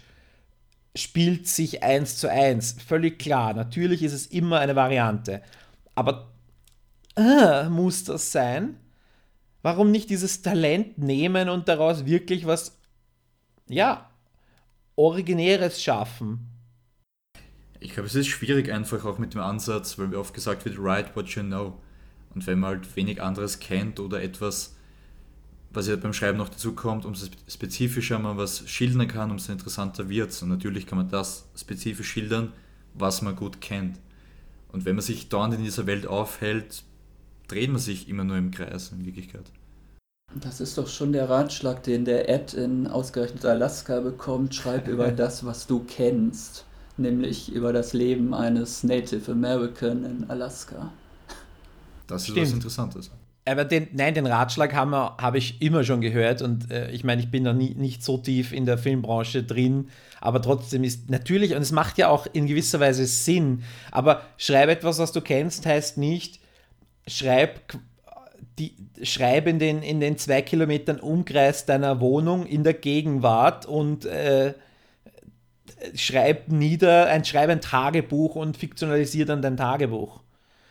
[0.95, 2.77] spielt sich eins zu eins.
[2.87, 3.55] Völlig klar.
[3.55, 5.43] Natürlich ist es immer eine Variante.
[5.95, 6.29] Aber
[7.17, 8.77] äh, muss das sein?
[9.63, 12.79] Warum nicht dieses Talent nehmen und daraus wirklich was,
[13.69, 14.11] ja,
[14.97, 16.49] Originäres schaffen?
[17.81, 20.79] Ich glaube, es ist schwierig einfach auch mit dem Ansatz, weil mir oft gesagt wird,
[20.79, 21.81] write what you know.
[22.35, 24.77] Und wenn man halt wenig anderes kennt oder etwas,
[25.71, 30.09] was ja beim Schreiben noch dazu kommt, umso spezifischer man was schildern kann, umso interessanter
[30.09, 30.43] wird es.
[30.43, 32.53] Und natürlich kann man das spezifisch schildern,
[32.95, 33.99] was man gut kennt.
[34.71, 36.85] Und wenn man sich dauernd in dieser Welt aufhält,
[37.53, 39.45] dreht man sich immer nur im Kreis in Wirklichkeit.
[40.35, 44.55] Das ist doch schon der Ratschlag, den der Ed in ausgerechnet Alaska bekommt.
[44.55, 46.65] Schreib über das, was du kennst,
[46.97, 50.91] nämlich über das Leben eines Native American in Alaska.
[52.07, 52.47] Das ist Stimmt.
[52.47, 53.11] was Interessantes.
[53.45, 57.21] Aber den, nein, den Ratschlag habe hab ich immer schon gehört und äh, ich meine,
[57.21, 59.89] ich bin da nie, nicht so tief in der Filmbranche drin,
[60.21, 64.69] aber trotzdem ist natürlich, und es macht ja auch in gewisser Weise Sinn, aber schreib
[64.69, 66.42] etwas, was du kennst, heißt nicht,
[67.07, 67.61] schreib
[68.59, 74.05] die, schreib in den, in den zwei Kilometern Umkreis deiner Wohnung in der Gegenwart und
[74.05, 74.55] äh,
[75.95, 80.21] schreib nieder, ein, schreib ein Tagebuch und fiktionalisier dann dein Tagebuch.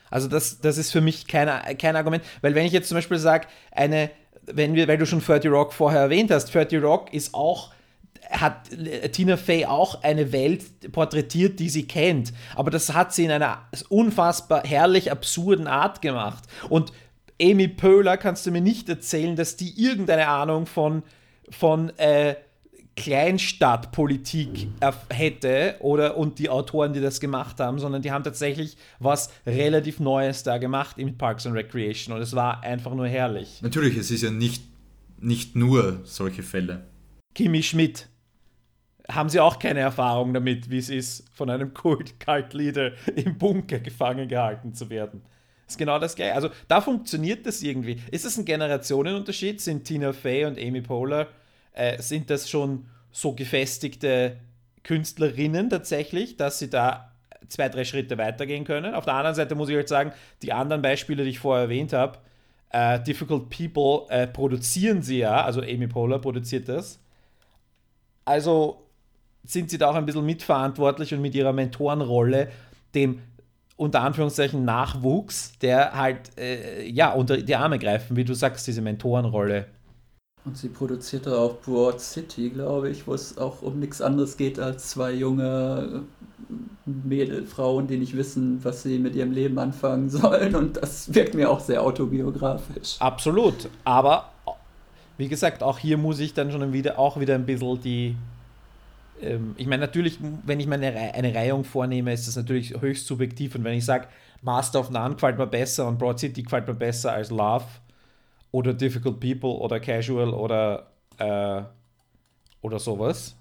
[0.10, 3.18] Also das, das ist für mich kein, kein Argument, weil wenn ich jetzt zum Beispiel
[3.18, 4.12] sage, eine,
[4.46, 7.72] wenn wir, weil du schon 30 Rock vorher erwähnt hast, 30 Rock ist auch
[8.32, 8.70] hat
[9.12, 12.34] Tina Fey auch eine Welt porträtiert, die sie kennt.
[12.56, 16.44] Aber das hat sie in einer unfassbar herrlich absurden Art gemacht.
[16.70, 16.92] Und
[17.42, 21.04] Amy Pöhler kannst du mir nicht erzählen, dass die irgendeine Ahnung von,
[21.50, 22.36] von äh,
[22.96, 24.68] Kleinstadtpolitik
[25.10, 30.00] hätte oder und die Autoren, die das gemacht haben, sondern die haben tatsächlich was relativ
[30.00, 33.62] Neues da gemacht im Parks and Recreation und es war einfach nur herrlich.
[33.62, 34.64] Natürlich, es ist ja nicht,
[35.20, 36.86] nicht nur solche Fälle.
[37.34, 38.11] Kimi Schmidt.
[39.10, 44.28] Haben Sie auch keine Erfahrung damit, wie es ist, von einem Kult-Cult-Leader im Bunker gefangen
[44.28, 45.22] gehalten zu werden?
[45.72, 46.36] ist genau das Gleiche.
[46.36, 48.00] Also da funktioniert das irgendwie.
[48.12, 49.60] Ist es ein Generationenunterschied?
[49.60, 51.28] Sind Tina Fey und Amy Poehler,
[51.74, 54.38] äh, sind das schon so gefestigte
[54.84, 57.12] Künstlerinnen tatsächlich, dass sie da
[57.48, 58.94] zwei, drei Schritte weitergehen können?
[58.94, 61.94] Auf der anderen Seite muss ich halt sagen, die anderen Beispiele, die ich vorher erwähnt
[61.94, 62.20] habe,
[62.70, 67.00] äh, Difficult People äh, produzieren sie ja, also Amy Poehler produziert das.
[68.24, 68.88] Also
[69.44, 72.50] sind sie da auch ein bisschen mitverantwortlich und mit ihrer Mentorenrolle
[72.94, 73.20] dem
[73.78, 78.82] unter Anführungszeichen Nachwuchs, der halt äh, ja unter die Arme greifen, wie du sagst, diese
[78.82, 79.66] Mentorenrolle.
[80.46, 84.60] Und sie produzierte auch Broad City, glaube ich, wo es auch um nichts anderes geht
[84.60, 86.04] als zwei junge
[86.86, 90.56] Mädelfrauen, die nicht wissen, was sie mit ihrem Leben anfangen sollen.
[90.56, 92.98] Und das wirkt mir auch sehr autobiografisch.
[93.00, 93.70] Absolut.
[93.84, 94.32] Aber
[95.18, 98.16] wie gesagt, auch hier muss ich dann schon wieder auch wieder ein bisschen die
[99.22, 103.56] ähm, ich meine, natürlich, wenn ich meine eine Reihung vornehme, ist das natürlich höchst subjektiv.
[103.56, 104.08] Und wenn ich sage,
[104.42, 107.66] Master of None gefällt mir besser und Broad City gefällt mir besser als Love
[108.52, 111.62] oder Difficult People oder Casual oder, äh,
[112.62, 113.36] oder sowas,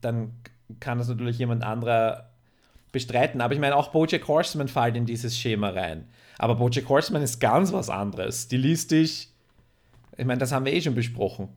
[0.00, 0.32] dann
[0.80, 2.30] kann das natürlich jemand anderer
[2.92, 3.40] bestreiten.
[3.40, 6.08] Aber ich meine, auch Bojack Horseman fällt in dieses Schema rein.
[6.38, 8.44] Aber Bojack Horseman ist ganz was anderes.
[8.44, 9.28] Stilistisch,
[10.16, 11.48] ich meine, das haben wir eh schon besprochen.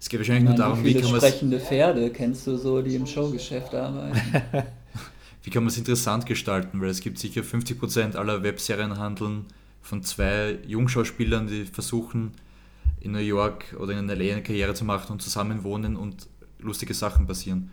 [0.00, 2.94] Es geht wahrscheinlich nur darum, wie, wie kann man sprechende Pferde kennst du so, die
[2.94, 4.20] im Showgeschäft arbeiten.
[5.42, 6.80] wie kann man es interessant gestalten?
[6.80, 9.46] Weil es gibt sicher 50% aller Webserien handeln
[9.82, 12.32] von zwei Jungschauspielern, die versuchen
[13.00, 16.28] in New York oder in LA eine Karriere zu machen und zusammen wohnen und
[16.60, 17.70] lustige Sachen passieren.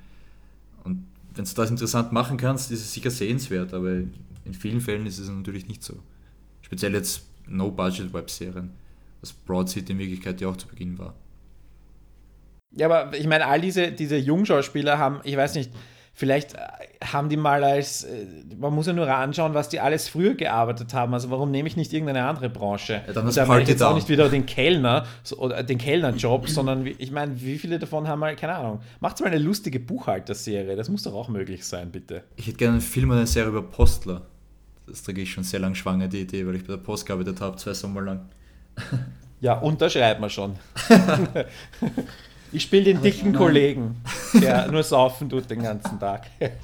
[0.83, 5.05] Und wenn du das interessant machen kannst, ist es sicher sehenswert, aber in vielen Fällen
[5.05, 5.97] ist es natürlich nicht so.
[6.61, 8.71] Speziell jetzt No-Budget-Webserien,
[9.21, 11.13] was Broad City in Wirklichkeit ja auch zu Beginn war.
[12.77, 15.71] Ja, aber ich meine, all diese, diese Jungschauspieler haben, ich weiß nicht,
[16.15, 16.57] vielleicht äh,
[17.03, 18.25] haben die mal als, äh,
[18.57, 21.13] man muss ja nur anschauen, was die alles früher gearbeitet haben.
[21.13, 23.03] Also warum nehme ich nicht irgendeine andere Branche?
[23.05, 26.49] Ja, dann da mache ich jetzt auch nicht wieder den Kellner so, oder den Kellnerjob,
[26.49, 30.75] sondern ich meine, wie viele davon haben mal, keine Ahnung, macht mal eine lustige Buchhalterserie,
[30.75, 32.23] das muss doch auch möglich sein, bitte.
[32.37, 34.21] Ich hätte gerne einen Film oder eine Serie über Postler.
[34.87, 37.41] Das trage ich schon sehr lange schwanger, die Idee, weil ich bei der Post gearbeitet
[37.41, 38.29] habe, zwei Sommer lang.
[39.41, 40.55] Ja, unterschreibt man schon.
[42.51, 43.95] Ich spiele den dicken Kollegen,
[44.33, 46.27] der nur saufen tut den ganzen Tag.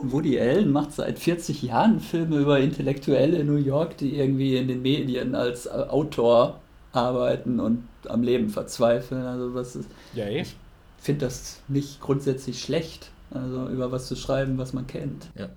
[0.00, 4.68] Woody Allen macht seit 40 Jahren Filme über Intellektuelle in New York, die irgendwie in
[4.68, 6.60] den Medien als Autor
[6.92, 9.24] arbeiten und am Leben verzweifeln.
[9.24, 10.42] Also was ist, ja, eh.
[10.42, 10.56] ich
[10.98, 15.30] finde das nicht grundsätzlich schlecht, also über was zu schreiben, was man kennt.
[15.36, 15.48] Ja.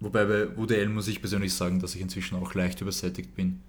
[0.00, 3.60] Wobei bei Woody Allen muss ich persönlich sagen, dass ich inzwischen auch leicht übersättigt bin.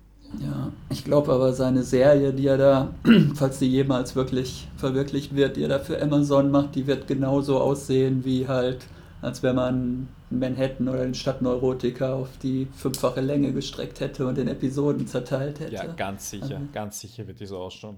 [0.42, 2.94] Ja, ich glaube aber seine Serie, die er da,
[3.36, 7.60] falls die jemals wirklich verwirklicht wird, die er da für Amazon macht, die wird genauso
[7.60, 8.86] aussehen wie halt,
[9.22, 14.48] als wenn man Manhattan oder den Stadtneurotiker auf die fünffache Länge gestreckt hätte und in
[14.48, 15.76] Episoden zerteilt hätte.
[15.76, 16.68] Ja, ganz sicher, also.
[16.74, 17.98] ganz sicher wird die so ausschauen.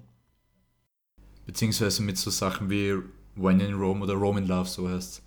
[1.46, 2.96] Beziehungsweise mit so Sachen wie
[3.36, 5.24] When in Rome oder Rome in Love, so heißt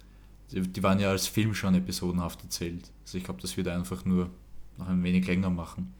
[0.52, 2.90] die, die waren ja als Film schon episodenhaft erzählt.
[3.02, 4.30] Also ich glaube, das wird einfach nur
[4.76, 5.94] noch ein wenig länger machen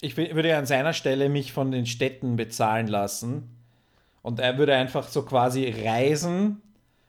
[0.00, 3.50] ich würde an seiner Stelle mich von den Städten bezahlen lassen.
[4.22, 6.60] Und er würde einfach so quasi Reisen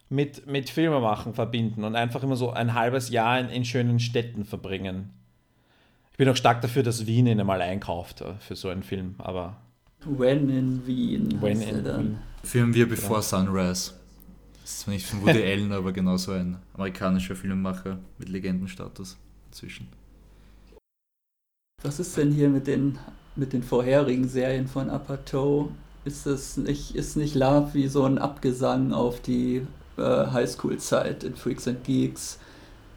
[0.10, 4.46] mit, mit Filmemachen verbinden und einfach immer so ein halbes Jahr in, in schönen Städten
[4.46, 5.12] verbringen.
[6.12, 9.16] Ich bin auch stark dafür, dass Wien ihn einmal einkauft äh, für so einen Film,
[9.18, 9.58] aber.
[10.06, 11.42] When in Wien.
[11.42, 12.18] When in Wien.
[12.44, 13.22] Filmen wir bevor ja.
[13.22, 13.94] Sunrise.
[14.62, 19.18] Das ist zwar nicht von Woody Allen, aber genauso ein amerikanischer Filmemacher mit Legendenstatus
[19.48, 19.90] inzwischen.
[21.84, 22.98] Was ist denn hier mit den,
[23.36, 25.70] mit den vorherigen Serien von Apatow?
[26.06, 29.62] Ist es nicht, ist nicht Love wie so ein Abgesang auf die
[29.96, 32.40] äh, Highschool-Zeit in Freaks and Geeks?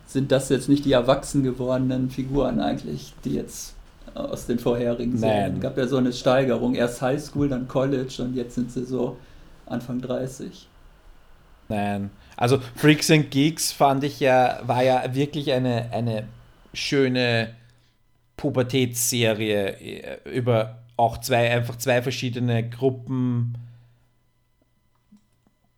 [0.06, 3.74] Sind das jetzt nicht die erwachsen gewordenen Figuren eigentlich, die jetzt
[4.14, 5.56] aus den vorherigen Serien?
[5.56, 6.74] Es gab ja so eine Steigerung.
[6.74, 9.18] Erst Highschool, dann College und jetzt sind sie so
[9.66, 10.66] Anfang 30.
[11.68, 12.08] Nein.
[12.34, 16.24] Also Freaks and Geeks fand ich ja, war ja wirklich eine, eine
[16.72, 17.59] schöne
[18.40, 23.58] Pubertätsserie äh, über auch zwei, einfach zwei verschiedene Gruppen.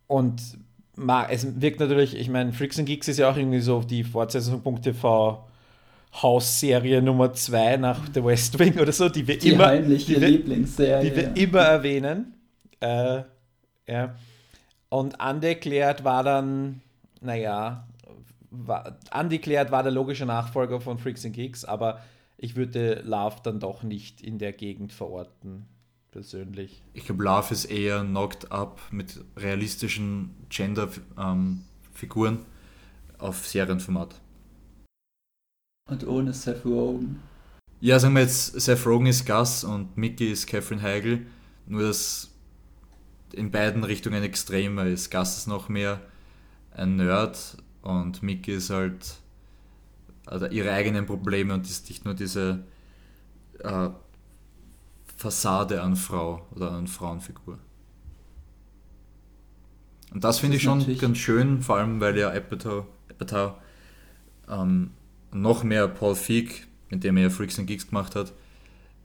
[0.07, 0.41] Und
[1.29, 5.45] es wirkt natürlich, ich meine, Freaks and Geeks ist ja auch irgendwie so die Fortsetzung.tv
[6.21, 10.29] Hausserie Nummer zwei nach The West Wing oder so, die wir die immer, die wir,
[10.29, 12.33] Lieblingsserie, die wir immer erwähnen.
[12.79, 13.23] Äh,
[13.87, 14.15] ja.
[14.89, 16.81] Und undeclared war dann,
[17.19, 17.87] naja,
[18.51, 21.99] war, undeclared war der logische Nachfolger von Freaks and Geeks, aber
[22.43, 25.65] ich würde Love dann doch nicht in der Gegend verorten,
[26.11, 26.83] persönlich.
[26.93, 32.45] Ich glaube, Love ist eher knocked up mit realistischen Gender-Figuren ähm,
[33.17, 34.19] auf Serienformat.
[35.89, 37.21] Und ohne Seth Rogen.
[37.79, 41.25] Ja, sagen wir jetzt, Seth Rogen ist Gus und Mickey ist Catherine Heigl.
[41.65, 42.29] Nur, dass
[43.31, 45.09] in beiden Richtungen extremer ist.
[45.09, 46.01] Gus ist noch mehr
[46.71, 49.22] ein Nerd und Mickey ist halt
[50.25, 52.63] also ihre eigenen Probleme und ist nicht nur diese
[53.59, 53.89] äh,
[55.17, 57.59] Fassade an Frau oder an Frauenfigur.
[60.13, 63.55] Und das, das finde ich schon ganz schön, vor allem weil ja Apatow, Apatow
[64.49, 64.91] ähm,
[65.31, 68.33] noch mehr Paul Feig, mit dem er ja Freaks and Geeks gemacht hat,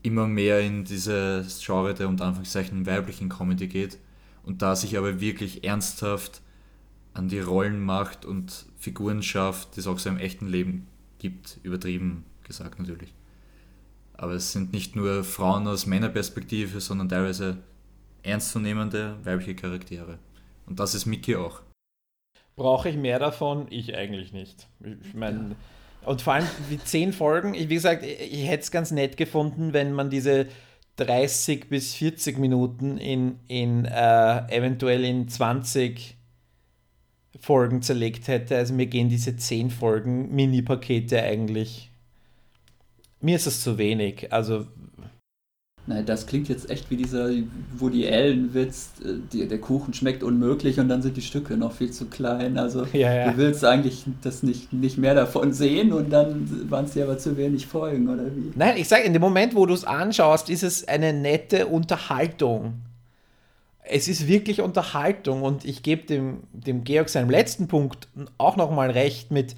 [0.03, 3.99] immer mehr in dieses Genre der unter Anführungszeichen weiblichen Comedy geht
[4.45, 6.43] und da sich aber wirklich ernsthaft
[7.15, 10.87] an die Rollen macht und Figuren schafft, die es auch so im echten Leben
[11.19, 13.13] gibt, übertrieben gesagt natürlich.
[14.15, 17.59] Aber es sind nicht nur Frauen aus Männerperspektive, sondern teilweise
[18.23, 20.19] ernstzunehmende weibliche Charaktere.
[20.67, 21.61] Und das ist Mickey auch.
[22.57, 23.67] Brauche ich mehr davon?
[23.71, 24.67] Ich eigentlich nicht.
[24.81, 25.55] Ich meine,
[26.05, 29.73] und vor allem die zehn Folgen, ich, wie gesagt, ich hätte es ganz nett gefunden,
[29.73, 30.47] wenn man diese
[30.97, 36.18] 30 bis 40 Minuten in, in äh, eventuell in 20
[37.41, 38.57] Folgen zerlegt hätte.
[38.57, 41.91] Also mir gehen diese 10 Folgen Mini-Pakete eigentlich.
[43.21, 44.33] Mir ist es zu wenig.
[44.33, 44.67] Also
[45.89, 47.31] Nein, das klingt jetzt echt wie dieser
[47.79, 48.91] Woody Allen-Witz,
[49.33, 52.59] äh, der Kuchen schmeckt unmöglich und dann sind die Stücke noch viel zu klein.
[52.59, 53.31] Also ja, ja.
[53.31, 57.17] du willst eigentlich das nicht, nicht mehr davon sehen und dann waren es dir aber
[57.17, 58.53] zu wenig Folgen, oder wie?
[58.55, 62.75] Nein, ich sage, in dem Moment, wo du es anschaust, ist es eine nette Unterhaltung.
[63.91, 68.91] Es ist wirklich Unterhaltung und ich gebe dem, dem Georg seinem letzten Punkt auch nochmal
[68.91, 69.57] recht mit,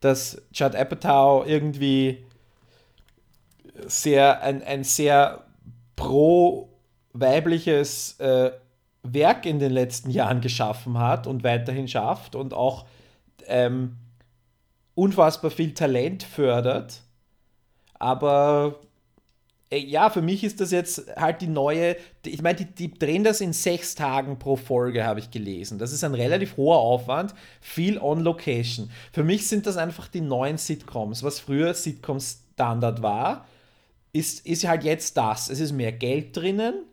[0.00, 2.24] dass Judd Apatow irgendwie
[3.86, 5.44] sehr, ein, ein sehr
[5.96, 8.52] pro-weibliches äh,
[9.02, 12.86] Werk in den letzten Jahren geschaffen hat und weiterhin schafft und auch
[13.46, 13.96] ähm,
[14.94, 17.00] unfassbar viel Talent fördert.
[17.94, 18.76] Aber
[19.78, 21.96] ja, für mich ist das jetzt halt die neue.
[22.24, 25.78] Ich meine, die, die, drehen das in sechs Tagen pro Folge, habe ich gelesen.
[25.78, 28.90] Das ist ein relativ hoher Aufwand, viel on Location.
[29.12, 33.46] Für mich sind das einfach die neuen Sitcoms, was früher Sitcoms Standard war
[34.12, 35.48] ist, ist halt jetzt das.
[35.48, 36.84] Es ist mehr Geld drinnen,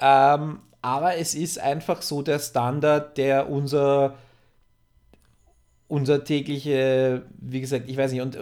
[0.00, 4.16] ähm, aber es ist einfach so der Standard, der unser,
[5.88, 8.38] unser tägliche, wie gesagt, ich weiß nicht, und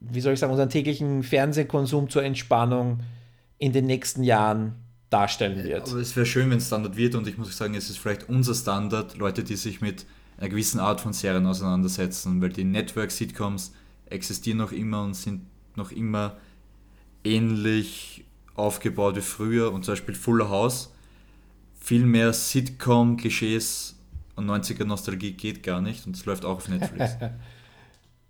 [0.00, 3.00] wie soll ich sagen, unseren täglichen Fernsehkonsum zur Entspannung
[3.58, 4.74] in den nächsten Jahren
[5.10, 5.88] darstellen wird.
[5.88, 8.28] Aber es wäre schön, wenn es Standard wird und ich muss sagen, es ist vielleicht
[8.28, 13.72] unser Standard, Leute, die sich mit einer gewissen Art von Serien auseinandersetzen, weil die Network-Sitcoms
[14.06, 15.42] existieren noch immer und sind
[15.76, 16.36] noch immer
[17.24, 18.24] ähnlich
[18.54, 20.92] aufgebaut wie früher und zum Beispiel Fuller House.
[21.80, 23.96] Viel mehr Sitcom-Klischees
[24.36, 27.16] und 90er-Nostalgie geht gar nicht und es läuft auch auf Netflix.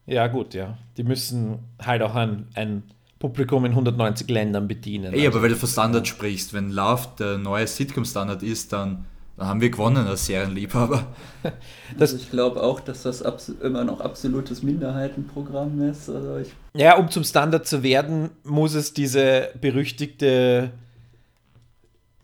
[0.09, 0.77] ja, gut, ja.
[0.97, 2.83] Die müssen halt auch ein, ein
[3.19, 5.13] Publikum in 190 Ländern bedienen.
[5.13, 5.37] Ey, also.
[5.39, 9.05] aber weil du von Standard sprichst, wenn Love der neue Sitcom-Standard ist, dann
[9.39, 11.07] dann haben wir gewonnen als Serienliebhaber.
[11.97, 13.23] Das, also ich glaube auch, dass das
[13.63, 16.11] immer noch absolutes Minderheitenprogramm ist.
[16.11, 20.71] Also ich ja, um zum Standard zu werden, muss es diese berüchtigte,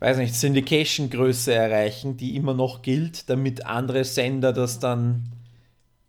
[0.01, 5.23] weiß nicht, Syndication-Größe erreichen, die immer noch gilt, damit andere Sender das dann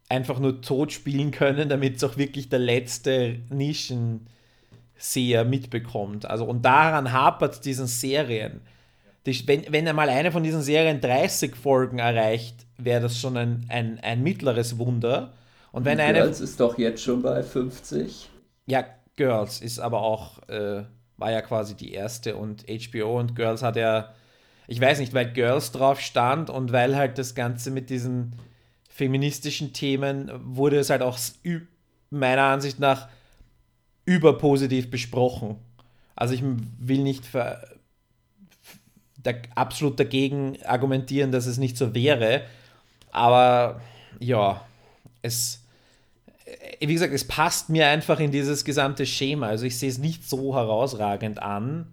[0.09, 6.27] einfach nur tot spielen können, damit es auch wirklich der letzte Nischenseher mitbekommt.
[6.27, 8.61] Also und daran hapert es diesen Serien
[9.27, 13.67] die, wenn, wenn einmal eine von diesen Serien 30 Folgen erreicht, wäre das schon ein,
[13.69, 15.33] ein, ein mittleres Wunder.
[15.73, 16.21] Und wenn eine.
[16.21, 18.31] Girls ist doch jetzt schon bei 50.
[18.67, 18.85] Ja,
[19.17, 20.85] Girls ist aber auch, äh,
[21.17, 24.15] war ja quasi die erste und HBO und Girls hat ja,
[24.69, 28.35] ich weiß nicht, weil Girls drauf stand und weil halt das Ganze mit diesen
[28.97, 31.19] feministischen Themen wurde es halt auch
[32.09, 33.09] meiner Ansicht nach
[34.07, 35.57] überpositiv besprochen.
[36.15, 42.45] Also ich will nicht da, absolut dagegen argumentieren, dass es nicht so wäre.
[43.13, 43.83] Aber
[44.19, 44.65] ja,
[45.21, 45.63] es,
[46.47, 49.49] äh, wie gesagt, es passt mir einfach in dieses gesamte Schema.
[49.49, 51.93] Also ich sehe es nicht so herausragend an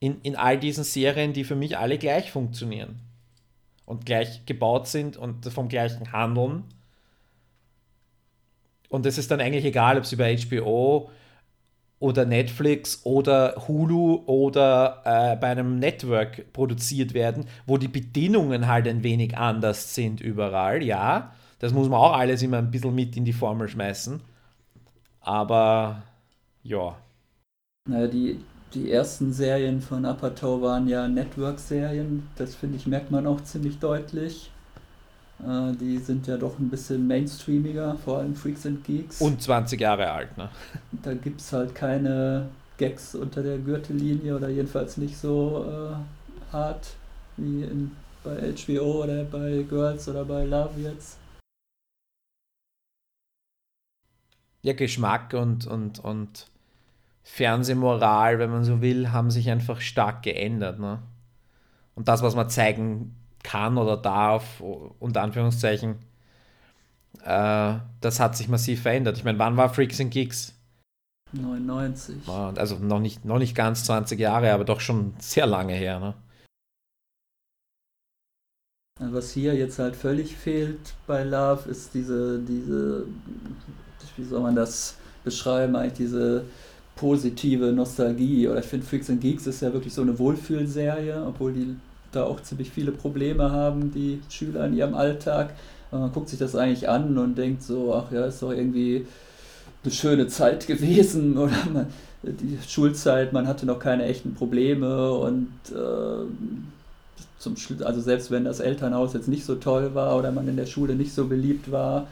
[0.00, 3.05] in, in all diesen Serien, die für mich alle gleich funktionieren
[3.86, 6.64] und gleich gebaut sind und vom gleichen handeln.
[8.88, 11.10] Und es ist dann eigentlich egal, ob sie bei HBO
[11.98, 18.86] oder Netflix oder Hulu oder äh, bei einem Network produziert werden, wo die Bedingungen halt
[18.86, 21.32] ein wenig anders sind überall, ja.
[21.58, 24.20] Das muss man auch alles immer ein bisschen mit in die Formel schmeißen.
[25.20, 26.02] Aber
[26.62, 26.96] ja.
[27.88, 28.40] Naja, die,
[28.74, 32.28] die ersten Serien von Apatow waren ja Network-Serien.
[32.36, 34.50] Das finde ich, merkt man auch ziemlich deutlich.
[35.40, 39.20] Äh, die sind ja doch ein bisschen mainstreamiger, vor allem Freaks and Geeks.
[39.20, 40.48] Und 20 Jahre alt, ne?
[41.02, 42.48] Da gibt es halt keine
[42.78, 46.94] Gags unter der Gürtellinie oder jedenfalls nicht so äh, hart
[47.36, 47.92] wie in,
[48.24, 51.18] bei HBO oder bei Girls oder bei Love jetzt.
[54.62, 56.46] Ja, Geschmack und, und, und
[57.26, 60.78] Fernsehmoral, wenn man so will, haben sich einfach stark geändert.
[60.78, 61.02] Ne?
[61.96, 64.62] Und das, was man zeigen kann oder darf,
[65.00, 65.96] unter Anführungszeichen,
[67.24, 69.18] äh, das hat sich massiv verändert.
[69.18, 70.54] Ich meine, wann war Freaks and Geeks?
[71.32, 72.28] 99.
[72.28, 75.98] Also noch nicht, noch nicht ganz 20 Jahre, aber doch schon sehr lange her.
[75.98, 76.14] Ne?
[79.00, 83.04] Was hier jetzt halt völlig fehlt bei Love, ist diese, diese,
[84.16, 86.46] wie soll man das beschreiben, eigentlich diese
[86.96, 88.48] positive Nostalgie.
[88.48, 91.76] Oder ich finde Freaks and Geeks ist ja wirklich so eine Wohlfühlserie, obwohl die
[92.12, 95.54] da auch ziemlich viele Probleme haben, die Schüler in ihrem Alltag.
[95.90, 99.06] Und man guckt sich das eigentlich an und denkt so, ach ja, ist doch irgendwie
[99.84, 101.86] eine schöne Zeit gewesen oder man,
[102.22, 106.24] die Schulzeit, man hatte noch keine echten Probleme und äh,
[107.38, 110.66] zum also selbst wenn das Elternhaus jetzt nicht so toll war oder man in der
[110.66, 112.08] Schule nicht so beliebt war,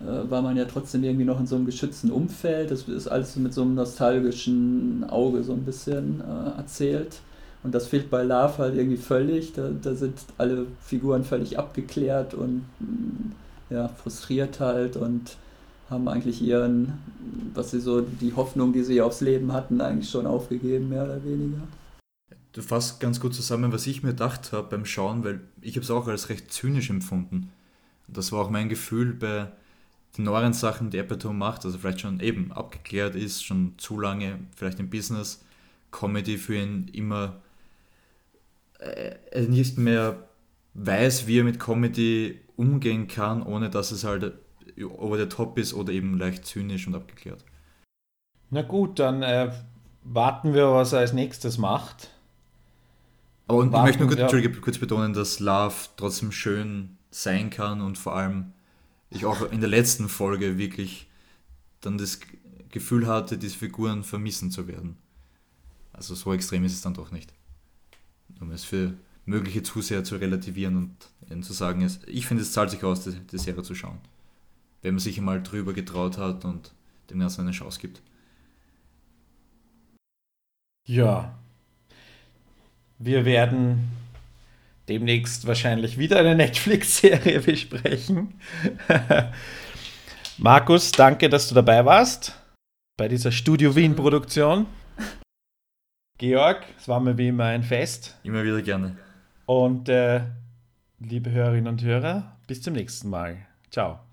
[0.00, 2.70] war man ja trotzdem irgendwie noch in so einem geschützten Umfeld.
[2.70, 7.20] Das ist alles mit so einem nostalgischen Auge so ein bisschen äh, erzählt.
[7.62, 9.54] Und das fehlt bei Love halt irgendwie völlig.
[9.54, 13.32] Da, da sind alle Figuren völlig abgeklärt und mm,
[13.70, 15.36] ja, frustriert halt und
[15.88, 16.98] haben eigentlich ihren,
[17.54, 21.24] was sie so, die Hoffnung, die sie aufs Leben hatten, eigentlich schon aufgegeben, mehr oder
[21.24, 21.62] weniger.
[22.52, 25.84] Du fasst ganz gut zusammen, was ich mir gedacht habe beim Schauen, weil ich habe
[25.84, 27.50] es auch als recht zynisch empfunden.
[28.08, 29.48] Das war auch mein Gefühl bei
[30.16, 34.38] den neueren Sachen, die Apatow macht, also vielleicht schon eben abgeklärt ist, schon zu lange
[34.54, 35.44] vielleicht im Business,
[35.90, 37.40] Comedy für ihn immer
[38.78, 40.28] äh, er nicht mehr
[40.74, 44.32] weiß, wie er mit Comedy umgehen kann, ohne dass es halt
[44.98, 47.44] over the top ist oder eben leicht zynisch und abgeklärt.
[48.50, 49.52] Na gut, dann äh,
[50.04, 52.10] warten wir, was er als nächstes macht.
[53.48, 54.60] Aber und warten, ich möchte nur kurz, ja.
[54.60, 58.52] kurz betonen, dass Love trotzdem schön sein kann und vor allem
[59.10, 61.08] ich auch in der letzten Folge wirklich
[61.80, 62.20] dann das
[62.70, 64.96] Gefühl hatte, diese Figuren vermissen zu werden.
[65.92, 67.32] Also so extrem ist es dann doch nicht
[68.40, 68.94] um es für
[69.24, 70.96] mögliche Zuseher zu relativieren und
[71.30, 73.98] ihnen zu sagen, ich finde, es zahlt sich aus, die, die Serie zu schauen.
[74.82, 76.72] Wenn man sich einmal drüber getraut hat und
[77.10, 78.02] dem Ganzen eine Chance gibt.
[80.86, 81.36] Ja.
[82.98, 83.90] Wir werden
[84.88, 88.40] demnächst wahrscheinlich wieder eine Netflix-Serie besprechen.
[90.38, 92.38] Markus, danke, dass du dabei warst
[92.96, 94.66] bei dieser Studio Wien-Produktion.
[96.18, 98.16] Georg, es war mir wie immer ein Fest.
[98.22, 98.96] Immer wieder gerne.
[99.44, 100.22] Und äh,
[100.98, 103.46] liebe Hörerinnen und Hörer, bis zum nächsten Mal.
[103.70, 104.05] Ciao.